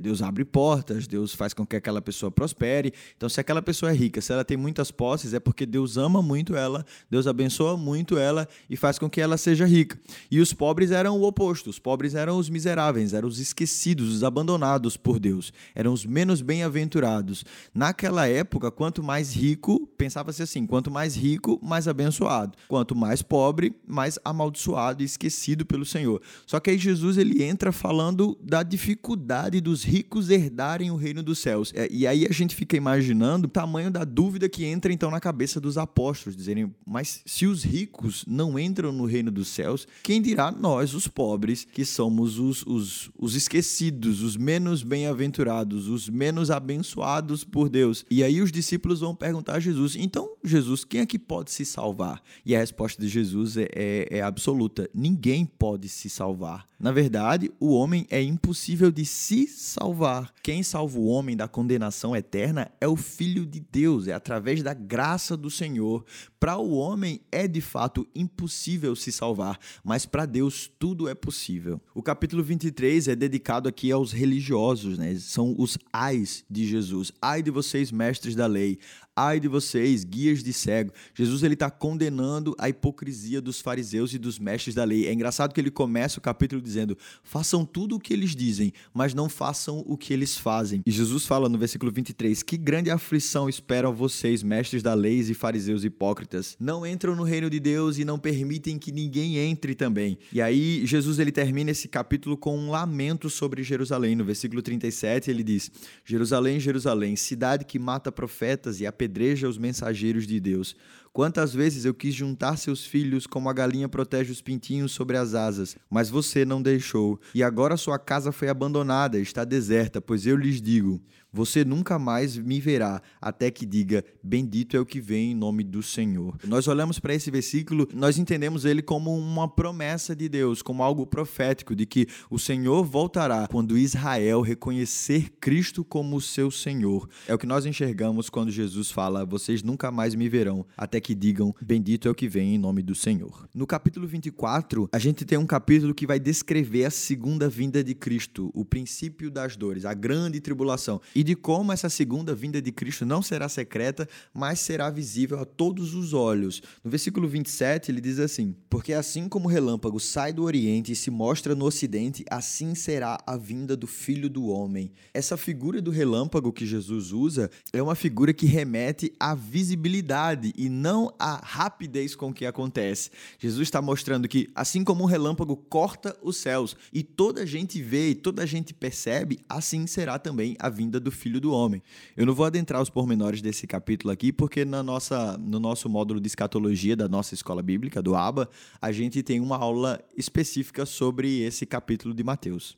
Deus 0.03 0.21
abre 0.21 0.45
portas, 0.45 1.07
Deus 1.07 1.33
faz 1.33 1.55
com 1.55 1.65
que 1.65 1.77
aquela 1.77 2.03
pessoa 2.03 2.29
prospere. 2.29 2.93
Então, 3.17 3.29
se 3.29 3.39
aquela 3.39 3.63
pessoa 3.63 3.93
é 3.93 3.95
rica, 3.95 4.21
se 4.21 4.33
ela 4.33 4.45
tem 4.45 4.57
muitas 4.57 4.91
posses, 4.91 5.33
é 5.33 5.39
porque 5.39 5.65
Deus 5.65 5.97
ama 5.97 6.21
muito 6.21 6.57
ela, 6.57 6.85
Deus 7.09 7.29
abençoa 7.29 7.77
muito 7.77 8.19
ela 8.19 8.49
e 8.69 8.77
faz 8.77 8.99
com 8.99 9.09
que 9.09 9.21
ela 9.21 9.37
seja 9.37 9.65
rica. 9.65 9.97
E 10.29 10.41
os 10.41 10.53
pobres 10.53 10.91
eram 10.91 11.21
o 11.21 11.23
oposto: 11.23 11.71
os 11.71 11.79
pobres 11.79 12.17
eram 12.17 12.37
os 12.37 12.51
miseráveis, 12.51 13.15
eram 13.15 13.29
os 13.29 13.39
esquecidos, 13.39 14.13
os 14.13 14.25
abandonados 14.25 14.97
por 14.97 15.21
Deus 15.21 15.53
eram 15.85 15.93
os 15.93 16.07
menos 16.07 16.41
bem-aventurados. 16.41 17.45
Naquela 17.75 18.26
época, 18.26 18.71
quanto 18.71 19.03
mais 19.03 19.35
rico, 19.35 19.87
pensava-se 19.99 20.43
assim: 20.43 20.67
quanto 20.67 20.91
mais 20.91 21.14
rico, 21.14 21.61
mais 21.62 21.87
abençoado. 21.87 22.57
Quanto 22.69 22.97
mais 22.97 23.21
pobre, 23.21 23.75
mais 23.87 24.19
amaldiçoado 24.25 25.03
e 25.03 25.07
esquecido 25.07 25.67
pelo 25.67 25.85
Senhor. 25.85 26.23
Só 26.47 26.59
que 26.59 26.71
aí 26.71 26.79
Jesus 26.79 27.19
ele 27.19 27.43
entra 27.43 27.71
falando 27.71 28.38
da 28.43 28.62
dificuldade 28.62 29.61
dos 29.61 29.85
ricos 29.85 30.31
herdarem 30.31 30.91
o 30.91 30.97
reino 30.97 31.23
dos 31.23 31.38
céus. 31.38 31.73
É, 31.75 31.88
e 31.91 32.07
aí 32.07 32.26
a 32.26 32.33
gente 32.33 32.55
fica 32.55 32.76
imaginando 32.76 33.47
o 33.47 33.50
tamanho 33.50 33.91
da 33.91 34.05
dúvida 34.05 34.49
que 34.49 34.64
entra 34.64 34.93
então 34.93 35.11
na 35.11 35.21
cabeça 35.21 35.61
dos 35.61 35.76
apóstolos, 35.76 36.37
dizerem: 36.37 36.75
mas 36.87 37.21
se 37.26 37.47
os 37.47 37.62
ricos 37.62 38.25
não 38.26 38.59
entram 38.59 38.91
no 38.91 39.05
reino 39.05 39.31
dos 39.31 39.49
céus, 39.49 39.87
quem 40.03 40.23
dirá 40.23 40.50
nós, 40.50 40.95
os 40.95 41.07
pobres, 41.07 41.67
que 41.71 41.85
somos 41.85 42.38
os, 42.38 42.64
os, 42.67 43.11
os 43.19 43.35
esquecidos, 43.35 44.23
os 44.23 44.37
menos 44.37 44.83
bem-aventurados? 44.83 45.74
Os 45.75 46.09
menos 46.09 46.50
abençoados 46.50 47.45
por 47.45 47.69
Deus. 47.69 48.04
E 48.11 48.23
aí 48.23 48.40
os 48.40 48.52
discípulos 48.52 49.00
vão 49.00 49.14
perguntar 49.14 49.54
a 49.54 49.61
Jesus: 49.61 49.97
então, 49.97 50.31
Jesus, 50.43 50.85
quem 50.85 51.00
é 51.00 51.07
que 51.07 51.19
pode 51.19 51.50
se 51.50 51.64
salvar? 51.64 52.23
E 52.45 52.54
a 52.54 52.59
resposta 52.59 53.00
de 53.00 53.09
Jesus 53.09 53.57
é, 53.57 53.69
é, 53.75 54.19
é 54.19 54.23
absoluta: 54.23 54.88
ninguém 54.95 55.45
pode 55.45 55.88
se 55.88 56.09
salvar. 56.09 56.66
Na 56.78 56.93
verdade, 56.93 57.50
o 57.59 57.73
homem 57.73 58.07
é 58.11 58.21
impossível 58.21 58.90
de 58.90 59.07
se 59.07 59.47
salvar. 59.47 60.33
Quem 60.43 60.62
salva 60.62 60.99
o 60.99 61.07
homem 61.07 61.35
da 61.35 61.49
condenação 61.49 62.14
eterna 62.14 62.71
é 62.78 62.87
o 62.87 62.95
Filho 62.95 63.47
de 63.47 63.59
Deus, 63.59 64.07
é 64.07 64.12
através 64.12 64.62
da 64.62 64.75
graça 64.75 65.35
do 65.37 65.49
Senhor. 65.50 66.04
Para 66.38 66.59
o 66.59 66.75
homem 66.75 67.23
é 67.33 67.49
de 67.49 67.62
fato 67.62 68.07
impossível 68.14 68.95
se 68.95 69.11
salvar, 69.11 69.59
mas 69.83 70.04
para 70.04 70.26
Deus 70.26 70.71
tudo 70.78 71.09
é 71.09 71.14
possível. 71.14 71.81
O 71.95 72.02
capítulo 72.02 72.43
23 72.43 73.09
é 73.09 73.16
dedicado 73.16 73.66
aqui 73.66 73.90
aos 73.90 74.12
religiosos, 74.12 74.99
né? 74.99 75.14
São 75.14 75.54
os 75.64 75.78
ais 75.92 76.44
de 76.49 76.66
Jesus. 76.66 77.11
Ai 77.21 77.42
de 77.42 77.50
vocês, 77.50 77.90
mestres 77.90 78.35
da 78.35 78.47
lei. 78.47 78.78
Ai 79.16 79.38
de 79.38 79.47
vocês, 79.47 80.02
guias 80.02 80.42
de 80.42 80.52
cego. 80.52 80.92
Jesus 81.14 81.44
ele 81.44 81.54
está 81.54 81.71
condenando 81.71 82.52
a 82.59 82.68
hipocrisia 82.68 83.40
dos 83.40 83.61
fariseus 83.61 84.12
e 84.12 84.18
dos 84.18 84.40
mestres 84.40 84.75
da 84.75 84.83
lei. 84.83 85.06
É 85.06 85.12
engraçado 85.12 85.54
que 85.54 85.61
ele 85.61 85.71
começa 85.71 86.18
o 86.18 86.21
capítulo 86.21 86.61
dizendo: 86.61 86.99
façam 87.23 87.64
tudo 87.64 87.94
o 87.94 88.00
que 88.00 88.12
eles 88.12 88.35
dizem, 88.35 88.73
mas 88.92 89.14
não 89.14 89.28
façam 89.28 89.85
o 89.87 89.97
que 89.97 90.12
eles 90.12 90.37
fazem. 90.37 90.83
E 90.85 90.90
Jesus 90.90 91.26
fala 91.26 91.49
no 91.49 91.56
versículo 91.56 91.92
23: 91.92 92.42
Que 92.42 92.56
grande 92.56 92.90
aflição 92.90 93.49
espera 93.49 93.88
vocês, 93.88 94.42
mestres 94.42 94.83
da 94.83 94.94
lei 94.94 95.21
e 95.21 95.33
fariseus 95.33 95.85
hipócritas. 95.85 96.56
Não 96.59 96.85
entram 96.85 97.14
no 97.14 97.23
reino 97.23 97.49
de 97.49 97.61
Deus 97.61 97.99
e 97.99 98.04
não 98.04 98.18
permitem 98.18 98.80
que 98.80 98.90
ninguém 98.90 99.37
entre 99.37 99.76
também. 99.76 100.18
E 100.33 100.42
aí 100.42 100.85
Jesus 100.85 101.21
ele 101.21 101.30
termina 101.30 101.71
esse 101.71 101.87
capítulo 101.87 102.37
com 102.37 102.59
um 102.59 102.68
lamento 102.73 103.30
sobre 103.30 103.62
Jerusalém. 103.62 104.16
No 104.16 104.25
versículo 104.25 104.61
37 104.61 105.30
ele 105.30 105.44
diz: 105.44 105.71
Jerusalém, 106.04 106.59
Jerusalém, 106.59 107.14
cidade 107.14 107.64
que 107.64 107.78
mata 107.78 108.11
profetas 108.11 108.80
e 108.80 108.87
apedreja 109.04 109.49
os 109.49 109.58
mensageiros 109.58 110.26
de 110.26 110.40
Deus. 110.40 110.75
Quantas 111.12 111.54
vezes 111.54 111.84
eu 111.84 111.94
quis 111.94 112.14
juntar 112.14 112.56
seus 112.56 112.84
filhos 112.84 113.26
como 113.26 113.49
a 113.49 113.52
galinha 113.52 113.88
protege 113.88 114.32
os 114.32 114.40
pintinhos 114.40 114.92
sobre 114.92 115.16
as 115.16 115.34
asas, 115.34 115.76
mas 115.88 116.11
você 116.11 116.44
não 116.44 116.61
deixou. 116.61 117.20
E 117.32 117.42
agora 117.42 117.76
sua 117.76 117.99
casa 117.99 118.32
foi 118.32 118.49
abandonada, 118.49 119.18
está 119.20 119.44
deserta, 119.44 120.00
pois 120.00 120.26
eu 120.26 120.37
lhes 120.37 120.61
digo: 120.61 121.00
você 121.35 121.64
nunca 121.64 121.99
mais 121.99 122.38
me 122.38 122.61
verá, 122.61 123.03
até 123.21 123.50
que 123.50 123.67
diga: 123.67 124.05
Bendito 124.23 124.76
é 124.76 124.81
o 124.81 124.87
que 124.87 125.00
vem 125.00 125.33
em 125.33 125.35
nome 125.35 125.64
do 125.64 125.83
Senhor. 125.83 126.38
Nós 126.45 126.69
olhamos 126.69 127.00
para 127.00 127.12
esse 127.12 127.29
versículo, 127.29 127.88
nós 127.93 128.19
entendemos 128.19 128.64
ele 128.64 128.81
como 128.81 129.12
uma 129.19 129.49
promessa 129.49 130.14
de 130.14 130.29
Deus, 130.29 130.62
como 130.62 130.85
algo 130.85 131.05
profético, 131.05 131.75
de 131.75 131.87
que 131.87 132.07
o 132.31 132.38
Senhor 132.38 132.85
voltará 132.85 133.49
quando 133.50 133.76
Israel 133.76 134.43
reconhecer 134.43 135.33
Cristo 135.41 135.85
como 135.85 136.21
seu 136.21 136.53
Senhor. 136.53 137.09
É 137.26 137.35
o 137.35 137.38
que 137.38 137.47
nós 137.47 137.67
enxergamos 137.67 138.31
quando 138.31 138.53
Jesus 138.53 138.93
fala: 138.93 139.26
Vocês 139.26 139.61
nunca 139.61 139.91
mais 139.91 140.14
me 140.14 140.29
verão, 140.29 140.64
até 140.76 141.00
que 141.00 141.17
digam: 141.17 141.53
Bendito 141.61 142.07
é 142.07 142.11
o 142.12 142.14
que 142.14 142.29
vem 142.29 142.55
em 142.55 142.59
nome 142.59 142.81
do 142.81 142.95
Senhor. 142.95 143.49
No 143.53 143.67
capítulo 143.67 144.07
24, 144.07 144.88
a 144.93 144.99
gente 145.00 145.25
tem 145.25 145.37
um 145.37 145.47
capítulo 145.47 145.93
que 145.93 146.07
vai 146.07 146.21
descrever 146.21 146.85
a 146.85 146.91
segunda 146.91 147.49
vinda 147.49 147.83
de 147.83 147.93
Cristo, 147.93 148.53
o 148.55 148.64
princípio 148.64 149.33
das 149.33 149.57
dores, 149.57 149.85
a 149.85 149.95
grande 149.95 150.41
tribulação, 150.41 151.00
e 151.12 151.24
de 151.25 151.35
como 151.35 151.73
essa 151.73 151.88
segunda 151.88 152.35
vinda 152.35 152.61
de 152.61 152.71
Cristo 152.71 153.04
não 153.07 153.23
será 153.23 153.49
secreta, 153.49 154.09
mas 154.33 154.61
será 154.61 154.90
visível 154.90 155.40
a 155.40 155.45
todos 155.45 155.95
os 155.95 156.12
olhos. 156.12 156.62
No 156.85 156.90
versículo 156.90 157.26
27, 157.26 157.90
ele 157.90 158.00
diz 158.00 158.19
assim: 158.19 158.54
Porque 158.69 158.93
assim 158.93 159.28
como 159.28 159.49
o 159.49 159.50
relâmpago 159.50 159.99
sai 159.99 160.33
do 160.33 160.45
Oriente 160.45 160.93
e 160.93 160.97
se 160.97 161.11
mostra 161.11 161.54
no 161.54 161.64
Ocidente, 161.64 162.25
assim 162.31 162.75
será 162.75 163.19
a 163.26 163.37
vinda 163.37 163.76
do 163.76 163.87
Filho 163.87 164.28
do 164.28 164.47
Homem. 164.47 164.93
Essa 165.12 165.37
figura 165.37 165.81
do 165.81 165.90
relâmpago 165.90 166.52
que 166.52 166.66
Jesus 166.66 167.11
usa 167.11 167.50
é 167.73 167.83
uma 167.83 167.95
figura 167.95 168.33
que 168.33 168.47
remete 168.47 169.12
à 169.19 169.35
visibilidade 169.35 170.52
e 170.57 170.69
não 170.69 171.12
a 171.19 171.40
rapidez 171.43 172.14
com 172.14 172.33
que 172.33 172.45
acontece. 172.45 173.11
Jesus 173.38 173.66
está 173.66 173.81
mostrando 173.81 174.28
que, 174.28 174.50
assim 174.54 174.85
como 174.85 175.04
um 175.04 175.07
relâmpago 175.07 175.57
corta 175.57 176.16
os 176.23 176.37
céus 176.37 176.76
e 176.93 177.02
toda 177.02 177.43
a 177.43 177.47
gente 177.47 177.81
vê 177.81 178.11
e 178.11 178.14
toda 178.14 178.43
a 178.43 178.47
gente 178.47 178.75
percebe, 178.75 179.38
assim 179.49 179.87
será 179.87 180.19
também 180.19 180.54
a 180.59 180.69
vinda 180.69 181.00
do 181.00 181.13
Filho 181.14 181.40
do 181.40 181.52
Homem. 181.52 181.83
Eu 182.16 182.26
não 182.26 182.35
vou 182.35 182.44
adentrar 182.44 182.83
os 182.83 182.90
pormenores 182.90 183.40
desse 183.40 183.66
capítulo 183.66 184.12
aqui, 184.12 184.33
porque 184.33 184.64
na 184.64 184.83
nossa, 184.83 185.38
no 185.38 185.59
nosso 185.59 185.88
módulo 185.88 186.21
de 186.21 186.26
escatologia 186.26 186.97
da 186.97 187.09
nossa 187.09 187.35
escola 187.35 187.62
bíblica, 187.62 188.02
do 188.02 188.14
ABA, 188.14 188.49
a 188.80 188.92
gente 188.92 189.23
tem 189.23 189.40
uma 189.40 189.56
aula 189.56 190.00
específica 190.16 190.85
sobre 190.85 191.40
esse 191.40 191.64
capítulo 191.64 192.12
de 192.12 192.23
Mateus. 192.23 192.76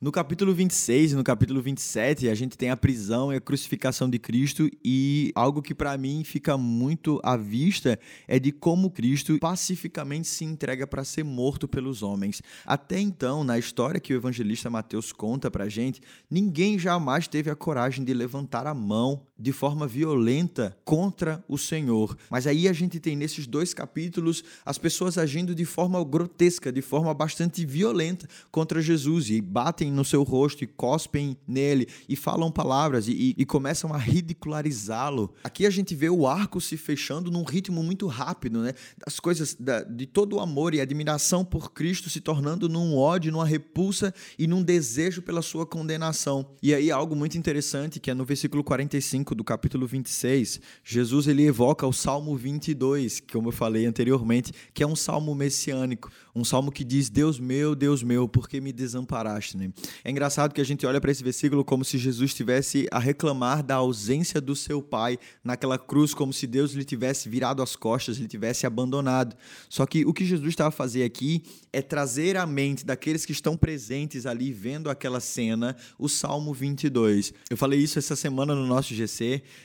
No 0.00 0.12
capítulo 0.12 0.54
26 0.54 1.10
e 1.10 1.16
no 1.16 1.24
capítulo 1.24 1.60
27, 1.60 2.28
a 2.28 2.34
gente 2.36 2.56
tem 2.56 2.70
a 2.70 2.76
prisão 2.76 3.32
e 3.32 3.36
a 3.36 3.40
crucificação 3.40 4.08
de 4.08 4.16
Cristo 4.16 4.70
e 4.84 5.32
algo 5.34 5.60
que 5.60 5.74
para 5.74 5.98
mim 5.98 6.22
fica 6.22 6.56
muito 6.56 7.20
à 7.20 7.36
vista 7.36 7.98
é 8.28 8.38
de 8.38 8.52
como 8.52 8.92
Cristo 8.92 9.36
pacificamente 9.40 10.28
se 10.28 10.44
entrega 10.44 10.86
para 10.86 11.02
ser 11.02 11.24
morto 11.24 11.66
pelos 11.66 12.00
homens. 12.00 12.40
Até 12.64 13.00
então, 13.00 13.42
na 13.42 13.58
história 13.58 13.98
que 13.98 14.14
o 14.14 14.16
evangelista 14.16 14.70
Mateus 14.70 15.12
conta 15.12 15.50
pra 15.50 15.68
gente, 15.68 16.00
ninguém 16.30 16.78
jamais 16.78 17.26
teve 17.26 17.50
a 17.50 17.56
coragem 17.56 18.04
de 18.04 18.14
levantar 18.14 18.68
a 18.68 18.74
mão 18.74 19.26
de 19.38 19.52
forma 19.52 19.86
violenta 19.86 20.76
contra 20.84 21.44
o 21.48 21.56
Senhor. 21.56 22.16
Mas 22.28 22.46
aí 22.46 22.68
a 22.68 22.72
gente 22.72 22.98
tem 22.98 23.14
nesses 23.14 23.46
dois 23.46 23.72
capítulos 23.72 24.42
as 24.64 24.78
pessoas 24.78 25.16
agindo 25.16 25.54
de 25.54 25.64
forma 25.64 26.02
grotesca, 26.04 26.72
de 26.72 26.82
forma 26.82 27.14
bastante 27.14 27.64
violenta 27.64 28.28
contra 28.50 28.82
Jesus 28.82 29.30
e 29.30 29.40
batem 29.40 29.92
no 29.92 30.04
seu 30.04 30.22
rosto 30.22 30.64
e 30.64 30.66
cospem 30.66 31.36
nele 31.46 31.86
e 32.08 32.16
falam 32.16 32.50
palavras 32.50 33.06
e, 33.06 33.12
e, 33.12 33.34
e 33.38 33.44
começam 33.44 33.92
a 33.92 33.98
ridicularizá-lo. 33.98 35.32
Aqui 35.44 35.66
a 35.66 35.70
gente 35.70 35.94
vê 35.94 36.10
o 36.10 36.26
arco 36.26 36.60
se 36.60 36.76
fechando 36.76 37.30
num 37.30 37.44
ritmo 37.44 37.82
muito 37.82 38.06
rápido, 38.06 38.60
né? 38.60 38.72
As 39.06 39.20
coisas 39.20 39.54
da, 39.54 39.82
de 39.82 40.06
todo 40.06 40.36
o 40.36 40.40
amor 40.40 40.74
e 40.74 40.80
admiração 40.80 41.44
por 41.44 41.72
Cristo 41.72 42.10
se 42.10 42.20
tornando 42.20 42.68
num 42.68 42.96
ódio, 42.96 43.30
numa 43.30 43.46
repulsa 43.46 44.12
e 44.38 44.46
num 44.46 44.62
desejo 44.62 45.22
pela 45.22 45.42
sua 45.42 45.66
condenação. 45.66 46.54
E 46.62 46.74
aí 46.74 46.90
algo 46.90 47.14
muito 47.14 47.38
interessante 47.38 48.00
que 48.00 48.10
é 48.10 48.14
no 48.14 48.24
versículo 48.24 48.64
45 48.64 49.27
do 49.34 49.44
capítulo 49.44 49.86
26, 49.86 50.60
Jesus 50.84 51.26
ele 51.26 51.46
evoca 51.46 51.86
o 51.86 51.92
Salmo 51.92 52.36
22, 52.36 53.20
que 53.20 53.32
como 53.32 53.48
eu 53.48 53.52
falei 53.52 53.86
anteriormente, 53.86 54.52
que 54.74 54.82
é 54.82 54.86
um 54.86 54.96
salmo 54.96 55.34
messiânico, 55.34 56.10
um 56.34 56.44
salmo 56.44 56.70
que 56.70 56.84
diz: 56.84 57.08
"Deus 57.08 57.38
meu, 57.38 57.74
Deus 57.74 58.02
meu, 58.02 58.28
por 58.28 58.48
que 58.48 58.60
me 58.60 58.72
desamparaste?"? 58.72 59.58
É 60.04 60.10
engraçado 60.10 60.52
que 60.52 60.60
a 60.60 60.64
gente 60.64 60.86
olha 60.86 61.00
para 61.00 61.10
esse 61.10 61.22
versículo 61.22 61.64
como 61.64 61.84
se 61.84 61.98
Jesus 61.98 62.30
estivesse 62.30 62.86
a 62.90 62.98
reclamar 62.98 63.62
da 63.62 63.76
ausência 63.76 64.40
do 64.40 64.54
seu 64.54 64.82
pai 64.82 65.18
naquela 65.42 65.78
cruz, 65.78 66.14
como 66.14 66.32
se 66.32 66.46
Deus 66.46 66.72
lhe 66.72 66.84
tivesse 66.84 67.28
virado 67.28 67.62
as 67.62 67.76
costas, 67.76 68.18
lhe 68.18 68.28
tivesse 68.28 68.66
abandonado. 68.66 69.36
Só 69.68 69.86
que 69.86 70.04
o 70.04 70.12
que 70.12 70.24
Jesus 70.24 70.50
estava 70.50 70.68
a 70.68 70.72
fazer 70.72 71.04
aqui 71.04 71.42
é 71.72 71.82
trazer 71.82 72.36
à 72.36 72.46
mente 72.46 72.84
daqueles 72.84 73.24
que 73.24 73.32
estão 73.32 73.56
presentes 73.56 74.26
ali 74.26 74.52
vendo 74.52 74.90
aquela 74.90 75.20
cena 75.20 75.76
o 75.98 76.08
Salmo 76.08 76.52
22. 76.52 77.32
Eu 77.50 77.56
falei 77.56 77.80
isso 77.80 77.98
essa 77.98 78.16
semana 78.16 78.54
no 78.54 78.66
nosso 78.66 78.94
GC, 78.94 79.17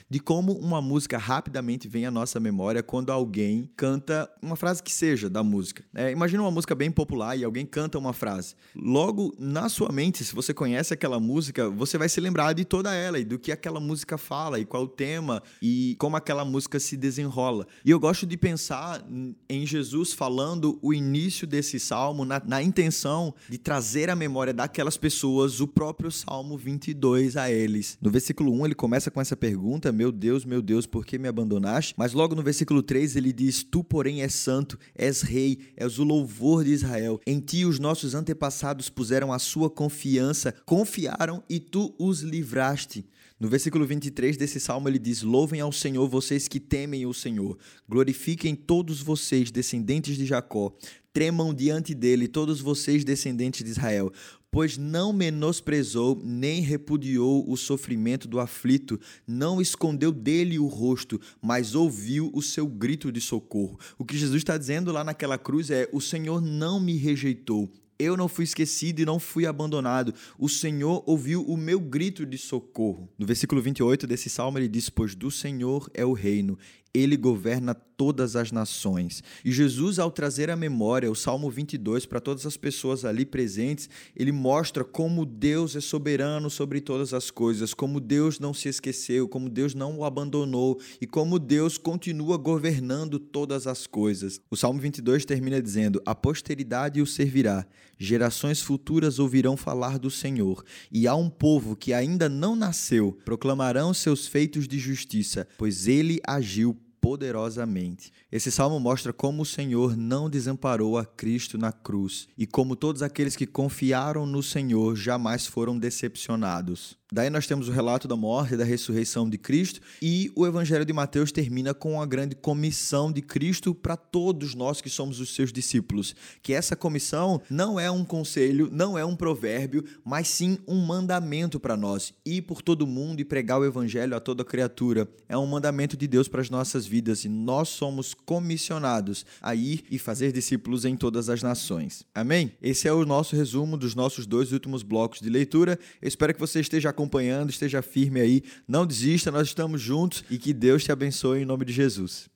de 0.09 0.19
como 0.19 0.53
uma 0.53 0.81
música 0.81 1.17
rapidamente 1.17 1.87
vem 1.87 2.05
à 2.05 2.11
nossa 2.11 2.39
memória 2.39 2.83
quando 2.83 3.11
alguém 3.11 3.69
canta 3.75 4.29
uma 4.41 4.55
frase 4.55 4.83
que 4.83 4.91
seja 4.91 5.29
da 5.29 5.43
música. 5.43 5.83
É, 5.93 6.11
imagina 6.11 6.43
uma 6.43 6.51
música 6.51 6.75
bem 6.75 6.91
popular 6.91 7.37
e 7.37 7.43
alguém 7.43 7.65
canta 7.65 7.97
uma 7.97 8.13
frase. 8.13 8.55
Logo, 8.75 9.33
na 9.39 9.69
sua 9.69 9.91
mente, 9.91 10.03
mente, 10.03 10.23
se 10.23 10.35
você 10.35 10.53
conhece 10.53 10.93
aquela 10.93 11.17
música, 11.17 11.69
você 11.69 11.97
vai 11.97 12.09
se 12.09 12.19
lembrar 12.19 12.51
de 12.51 12.65
toda 12.65 12.93
ela 12.93 13.17
e 13.17 13.23
do 13.23 13.39
que 13.39 13.53
aquela 13.53 13.79
música 13.79 14.17
fala 14.17 14.59
e 14.59 14.65
qual 14.65 14.83
o 14.83 14.87
tema 14.87 15.41
e 15.61 15.95
como 15.97 16.17
aquela 16.17 16.43
música 16.43 16.77
se 16.77 16.97
desenrola. 16.97 17.65
E 17.85 17.89
eu 17.89 17.99
gosto 17.99 18.25
de 18.25 18.35
pensar 18.35 19.01
em 19.47 19.65
Jesus 19.65 20.11
falando 20.11 20.77
o 20.81 20.93
início 20.93 21.47
desse 21.47 21.79
salmo 21.79 22.25
na, 22.25 22.41
na 22.45 22.61
intenção 22.61 23.33
de 23.47 23.57
trazer 23.57 24.09
à 24.09 24.15
memória 24.15 24.53
daquelas 24.53 24.97
pessoas 24.97 25.61
o 25.61 25.67
próprio 25.67 26.11
Salmo 26.11 26.57
22 26.57 27.37
a 27.37 27.49
eles. 27.49 27.97
No 28.01 28.11
versículo 28.11 28.51
1 28.53 28.65
ele 28.65 28.75
começa 28.75 29.09
com 29.09 29.21
essa 29.21 29.37
pergunta: 29.43 29.91
Meu 29.91 30.09
Deus, 30.09 30.45
meu 30.45 30.61
Deus, 30.61 30.85
por 30.85 31.05
que 31.05 31.19
me 31.19 31.27
abandonaste? 31.27 31.93
Mas 31.97 32.13
logo 32.13 32.33
no 32.33 32.41
versículo 32.41 32.81
3 32.81 33.17
ele 33.17 33.33
diz: 33.33 33.61
Tu, 33.61 33.83
porém, 33.83 34.21
és 34.21 34.33
santo, 34.33 34.79
és 34.95 35.21
rei, 35.21 35.59
és 35.75 35.99
o 35.99 36.05
louvor 36.05 36.63
de 36.63 36.71
Israel. 36.71 37.19
Em 37.27 37.41
ti 37.41 37.65
os 37.65 37.77
nossos 37.77 38.15
antepassados 38.15 38.89
puseram 38.89 39.33
a 39.33 39.39
sua 39.39 39.69
confiança 39.69 40.53
confiaram 40.65 41.43
e 41.49 41.59
tu 41.59 41.93
os 41.99 42.21
livraste. 42.21 43.05
No 43.37 43.49
versículo 43.49 43.85
23 43.85 44.37
desse 44.37 44.61
salmo 44.61 44.87
ele 44.87 44.97
diz: 44.97 45.23
Louvem 45.23 45.59
ao 45.59 45.73
Senhor 45.73 46.07
vocês 46.07 46.47
que 46.47 46.61
temem 46.61 47.05
o 47.05 47.13
Senhor, 47.13 47.57
glorifiquem 47.89 48.55
todos 48.55 49.01
vocês, 49.01 49.51
descendentes 49.51 50.15
de 50.15 50.25
Jacó, 50.25 50.73
tremam 51.11 51.53
diante 51.53 51.93
dele 51.93 52.29
todos 52.29 52.61
vocês, 52.61 53.03
descendentes 53.03 53.61
de 53.61 53.71
Israel, 53.71 54.09
pois 54.53 54.77
não 54.77 55.11
menosprezou 55.11 56.21
nem 56.23 56.61
repudiou 56.61 57.43
o 57.49 57.57
sofrimento 57.57 58.27
do 58.27 58.39
aflito, 58.39 59.01
não 59.25 59.59
escondeu 59.59 60.11
dele 60.11 60.59
o 60.59 60.67
rosto, 60.67 61.19
mas 61.41 61.73
ouviu 61.73 62.29
o 62.35 62.39
seu 62.39 62.67
grito 62.67 63.11
de 63.11 63.19
socorro. 63.19 63.79
O 63.97 64.05
que 64.05 64.15
Jesus 64.15 64.37
está 64.37 64.55
dizendo 64.55 64.91
lá 64.91 65.03
naquela 65.03 65.39
cruz 65.39 65.71
é: 65.71 65.89
O 65.91 65.99
Senhor 65.99 66.39
não 66.39 66.79
me 66.79 66.95
rejeitou, 66.97 67.67
eu 67.97 68.15
não 68.15 68.27
fui 68.27 68.43
esquecido 68.43 68.99
e 68.99 69.05
não 69.05 69.17
fui 69.17 69.47
abandonado. 69.47 70.13
O 70.37 70.47
Senhor 70.47 71.03
ouviu 71.07 71.43
o 71.43 71.57
meu 71.57 71.79
grito 71.79 72.23
de 72.23 72.37
socorro. 72.37 73.09
No 73.17 73.25
versículo 73.25 73.59
28 73.59 74.05
desse 74.05 74.29
salmo 74.29 74.59
ele 74.59 74.67
diz: 74.67 74.87
Pois 74.87 75.15
do 75.15 75.31
Senhor 75.31 75.89
é 75.95 76.05
o 76.05 76.13
reino, 76.13 76.59
ele 76.93 77.17
governa 77.17 77.73
todas 77.97 78.35
as 78.35 78.51
nações. 78.51 79.23
E 79.43 79.51
Jesus, 79.51 79.99
ao 79.99 80.11
trazer 80.11 80.49
à 80.49 80.55
memória 80.55 81.11
o 81.11 81.15
Salmo 81.15 81.49
22 81.49 82.05
para 82.05 82.19
todas 82.19 82.45
as 82.45 82.57
pessoas 82.57 83.05
ali 83.05 83.25
presentes, 83.25 83.89
ele 84.15 84.31
mostra 84.31 84.83
como 84.83 85.25
Deus 85.25 85.75
é 85.75 85.81
soberano 85.81 86.49
sobre 86.49 86.81
todas 86.81 87.13
as 87.13 87.29
coisas, 87.29 87.73
como 87.73 87.99
Deus 87.99 88.39
não 88.39 88.53
se 88.53 88.69
esqueceu, 88.69 89.27
como 89.27 89.49
Deus 89.49 89.73
não 89.73 89.97
o 89.97 90.05
abandonou 90.05 90.79
e 90.99 91.07
como 91.07 91.39
Deus 91.39 91.77
continua 91.77 92.37
governando 92.37 93.19
todas 93.19 93.67
as 93.67 93.87
coisas. 93.87 94.39
O 94.49 94.55
Salmo 94.55 94.79
22 94.79 95.25
termina 95.25 95.61
dizendo: 95.61 96.01
A 96.05 96.15
posteridade 96.15 97.01
o 97.01 97.05
servirá, 97.05 97.65
gerações 97.97 98.61
futuras 98.61 99.19
ouvirão 99.19 99.55
falar 99.55 99.97
do 99.97 100.09
Senhor, 100.09 100.63
e 100.91 101.07
há 101.07 101.15
um 101.15 101.29
povo 101.29 101.75
que 101.75 101.93
ainda 101.93 102.27
não 102.27 102.55
nasceu, 102.55 103.17
proclamarão 103.25 103.93
seus 103.93 104.27
feitos 104.27 104.67
de 104.67 104.79
justiça, 104.79 105.47
pois 105.57 105.87
ele 105.87 106.19
agiu 106.25 106.77
poderosamente. 107.03 108.13
Esse 108.31 108.49
salmo 108.49 108.79
mostra 108.79 109.11
como 109.11 109.41
o 109.41 109.45
Senhor 109.45 109.97
não 109.97 110.29
desamparou 110.29 110.97
a 110.97 111.05
Cristo 111.05 111.57
na 111.57 111.69
cruz 111.69 112.29
e 112.37 112.47
como 112.47 112.77
todos 112.77 113.03
aqueles 113.03 113.35
que 113.35 113.45
confiaram 113.45 114.25
no 114.25 114.41
Senhor 114.41 114.95
jamais 114.95 115.45
foram 115.45 115.77
decepcionados. 115.77 116.97
Daí 117.13 117.29
nós 117.29 117.45
temos 117.45 117.67
o 117.67 117.71
relato 117.71 118.07
da 118.07 118.15
morte 118.15 118.55
e 118.55 118.57
da 118.57 118.63
ressurreição 118.63 119.29
de 119.29 119.37
Cristo 119.37 119.79
e 120.01 120.31
o 120.35 120.47
Evangelho 120.47 120.83
de 120.83 120.91
Mateus 120.91 121.31
termina 121.31 121.71
com 121.71 122.01
a 122.01 122.07
grande 122.07 122.35
comissão 122.35 123.11
de 123.11 123.21
Cristo 123.21 123.75
para 123.75 123.95
todos 123.95 124.55
nós 124.55 124.81
que 124.81 124.89
somos 124.89 125.19
os 125.19 125.35
seus 125.35 125.53
discípulos. 125.53 126.15
Que 126.41 126.53
essa 126.53 126.75
comissão 126.75 127.39
não 127.51 127.79
é 127.79 127.91
um 127.91 128.03
conselho, 128.03 128.67
não 128.71 128.97
é 128.97 129.05
um 129.05 129.15
provérbio, 129.15 129.85
mas 130.03 130.27
sim 130.27 130.57
um 130.67 130.83
mandamento 130.83 131.59
para 131.59 131.77
nós. 131.77 132.15
Ir 132.25 132.41
por 132.41 132.63
todo 132.63 132.87
mundo 132.87 133.19
e 133.19 133.25
pregar 133.25 133.59
o 133.59 133.65
Evangelho 133.65 134.15
a 134.15 134.19
toda 134.19 134.43
criatura. 134.43 135.07
É 135.29 135.37
um 135.37 135.45
mandamento 135.45 135.95
de 135.95 136.07
Deus 136.07 136.27
para 136.27 136.41
as 136.41 136.49
nossas 136.49 136.87
vidas 136.93 137.25
e 137.25 137.29
nós 137.29 137.69
somos 137.69 138.13
comissionados 138.13 139.25
a 139.41 139.55
ir 139.55 139.83
e 139.89 139.97
fazer 139.97 140.31
discípulos 140.31 140.85
em 140.85 140.95
todas 140.95 141.27
as 141.27 141.41
nações. 141.41 142.05
Amém? 142.13 142.51
Esse 142.61 142.87
é 142.87 142.93
o 142.93 143.03
nosso 143.03 143.35
resumo 143.35 143.75
dos 143.75 143.95
nossos 143.95 144.27
dois 144.27 144.51
últimos 144.51 144.83
blocos 144.83 145.19
de 145.19 145.27
leitura. 145.27 145.79
Eu 145.99 146.07
espero 146.07 146.35
que 146.35 146.39
você 146.39 146.59
esteja 146.59 146.89
acompanhando, 146.89 147.49
esteja 147.49 147.81
firme 147.81 148.21
aí. 148.21 148.43
Não 148.67 148.85
desista, 148.85 149.31
nós 149.31 149.47
estamos 149.47 149.81
juntos 149.81 150.23
e 150.29 150.37
que 150.37 150.53
Deus 150.53 150.83
te 150.83 150.91
abençoe 150.91 151.41
em 151.41 151.45
nome 151.45 151.65
de 151.65 151.73
Jesus. 151.73 152.32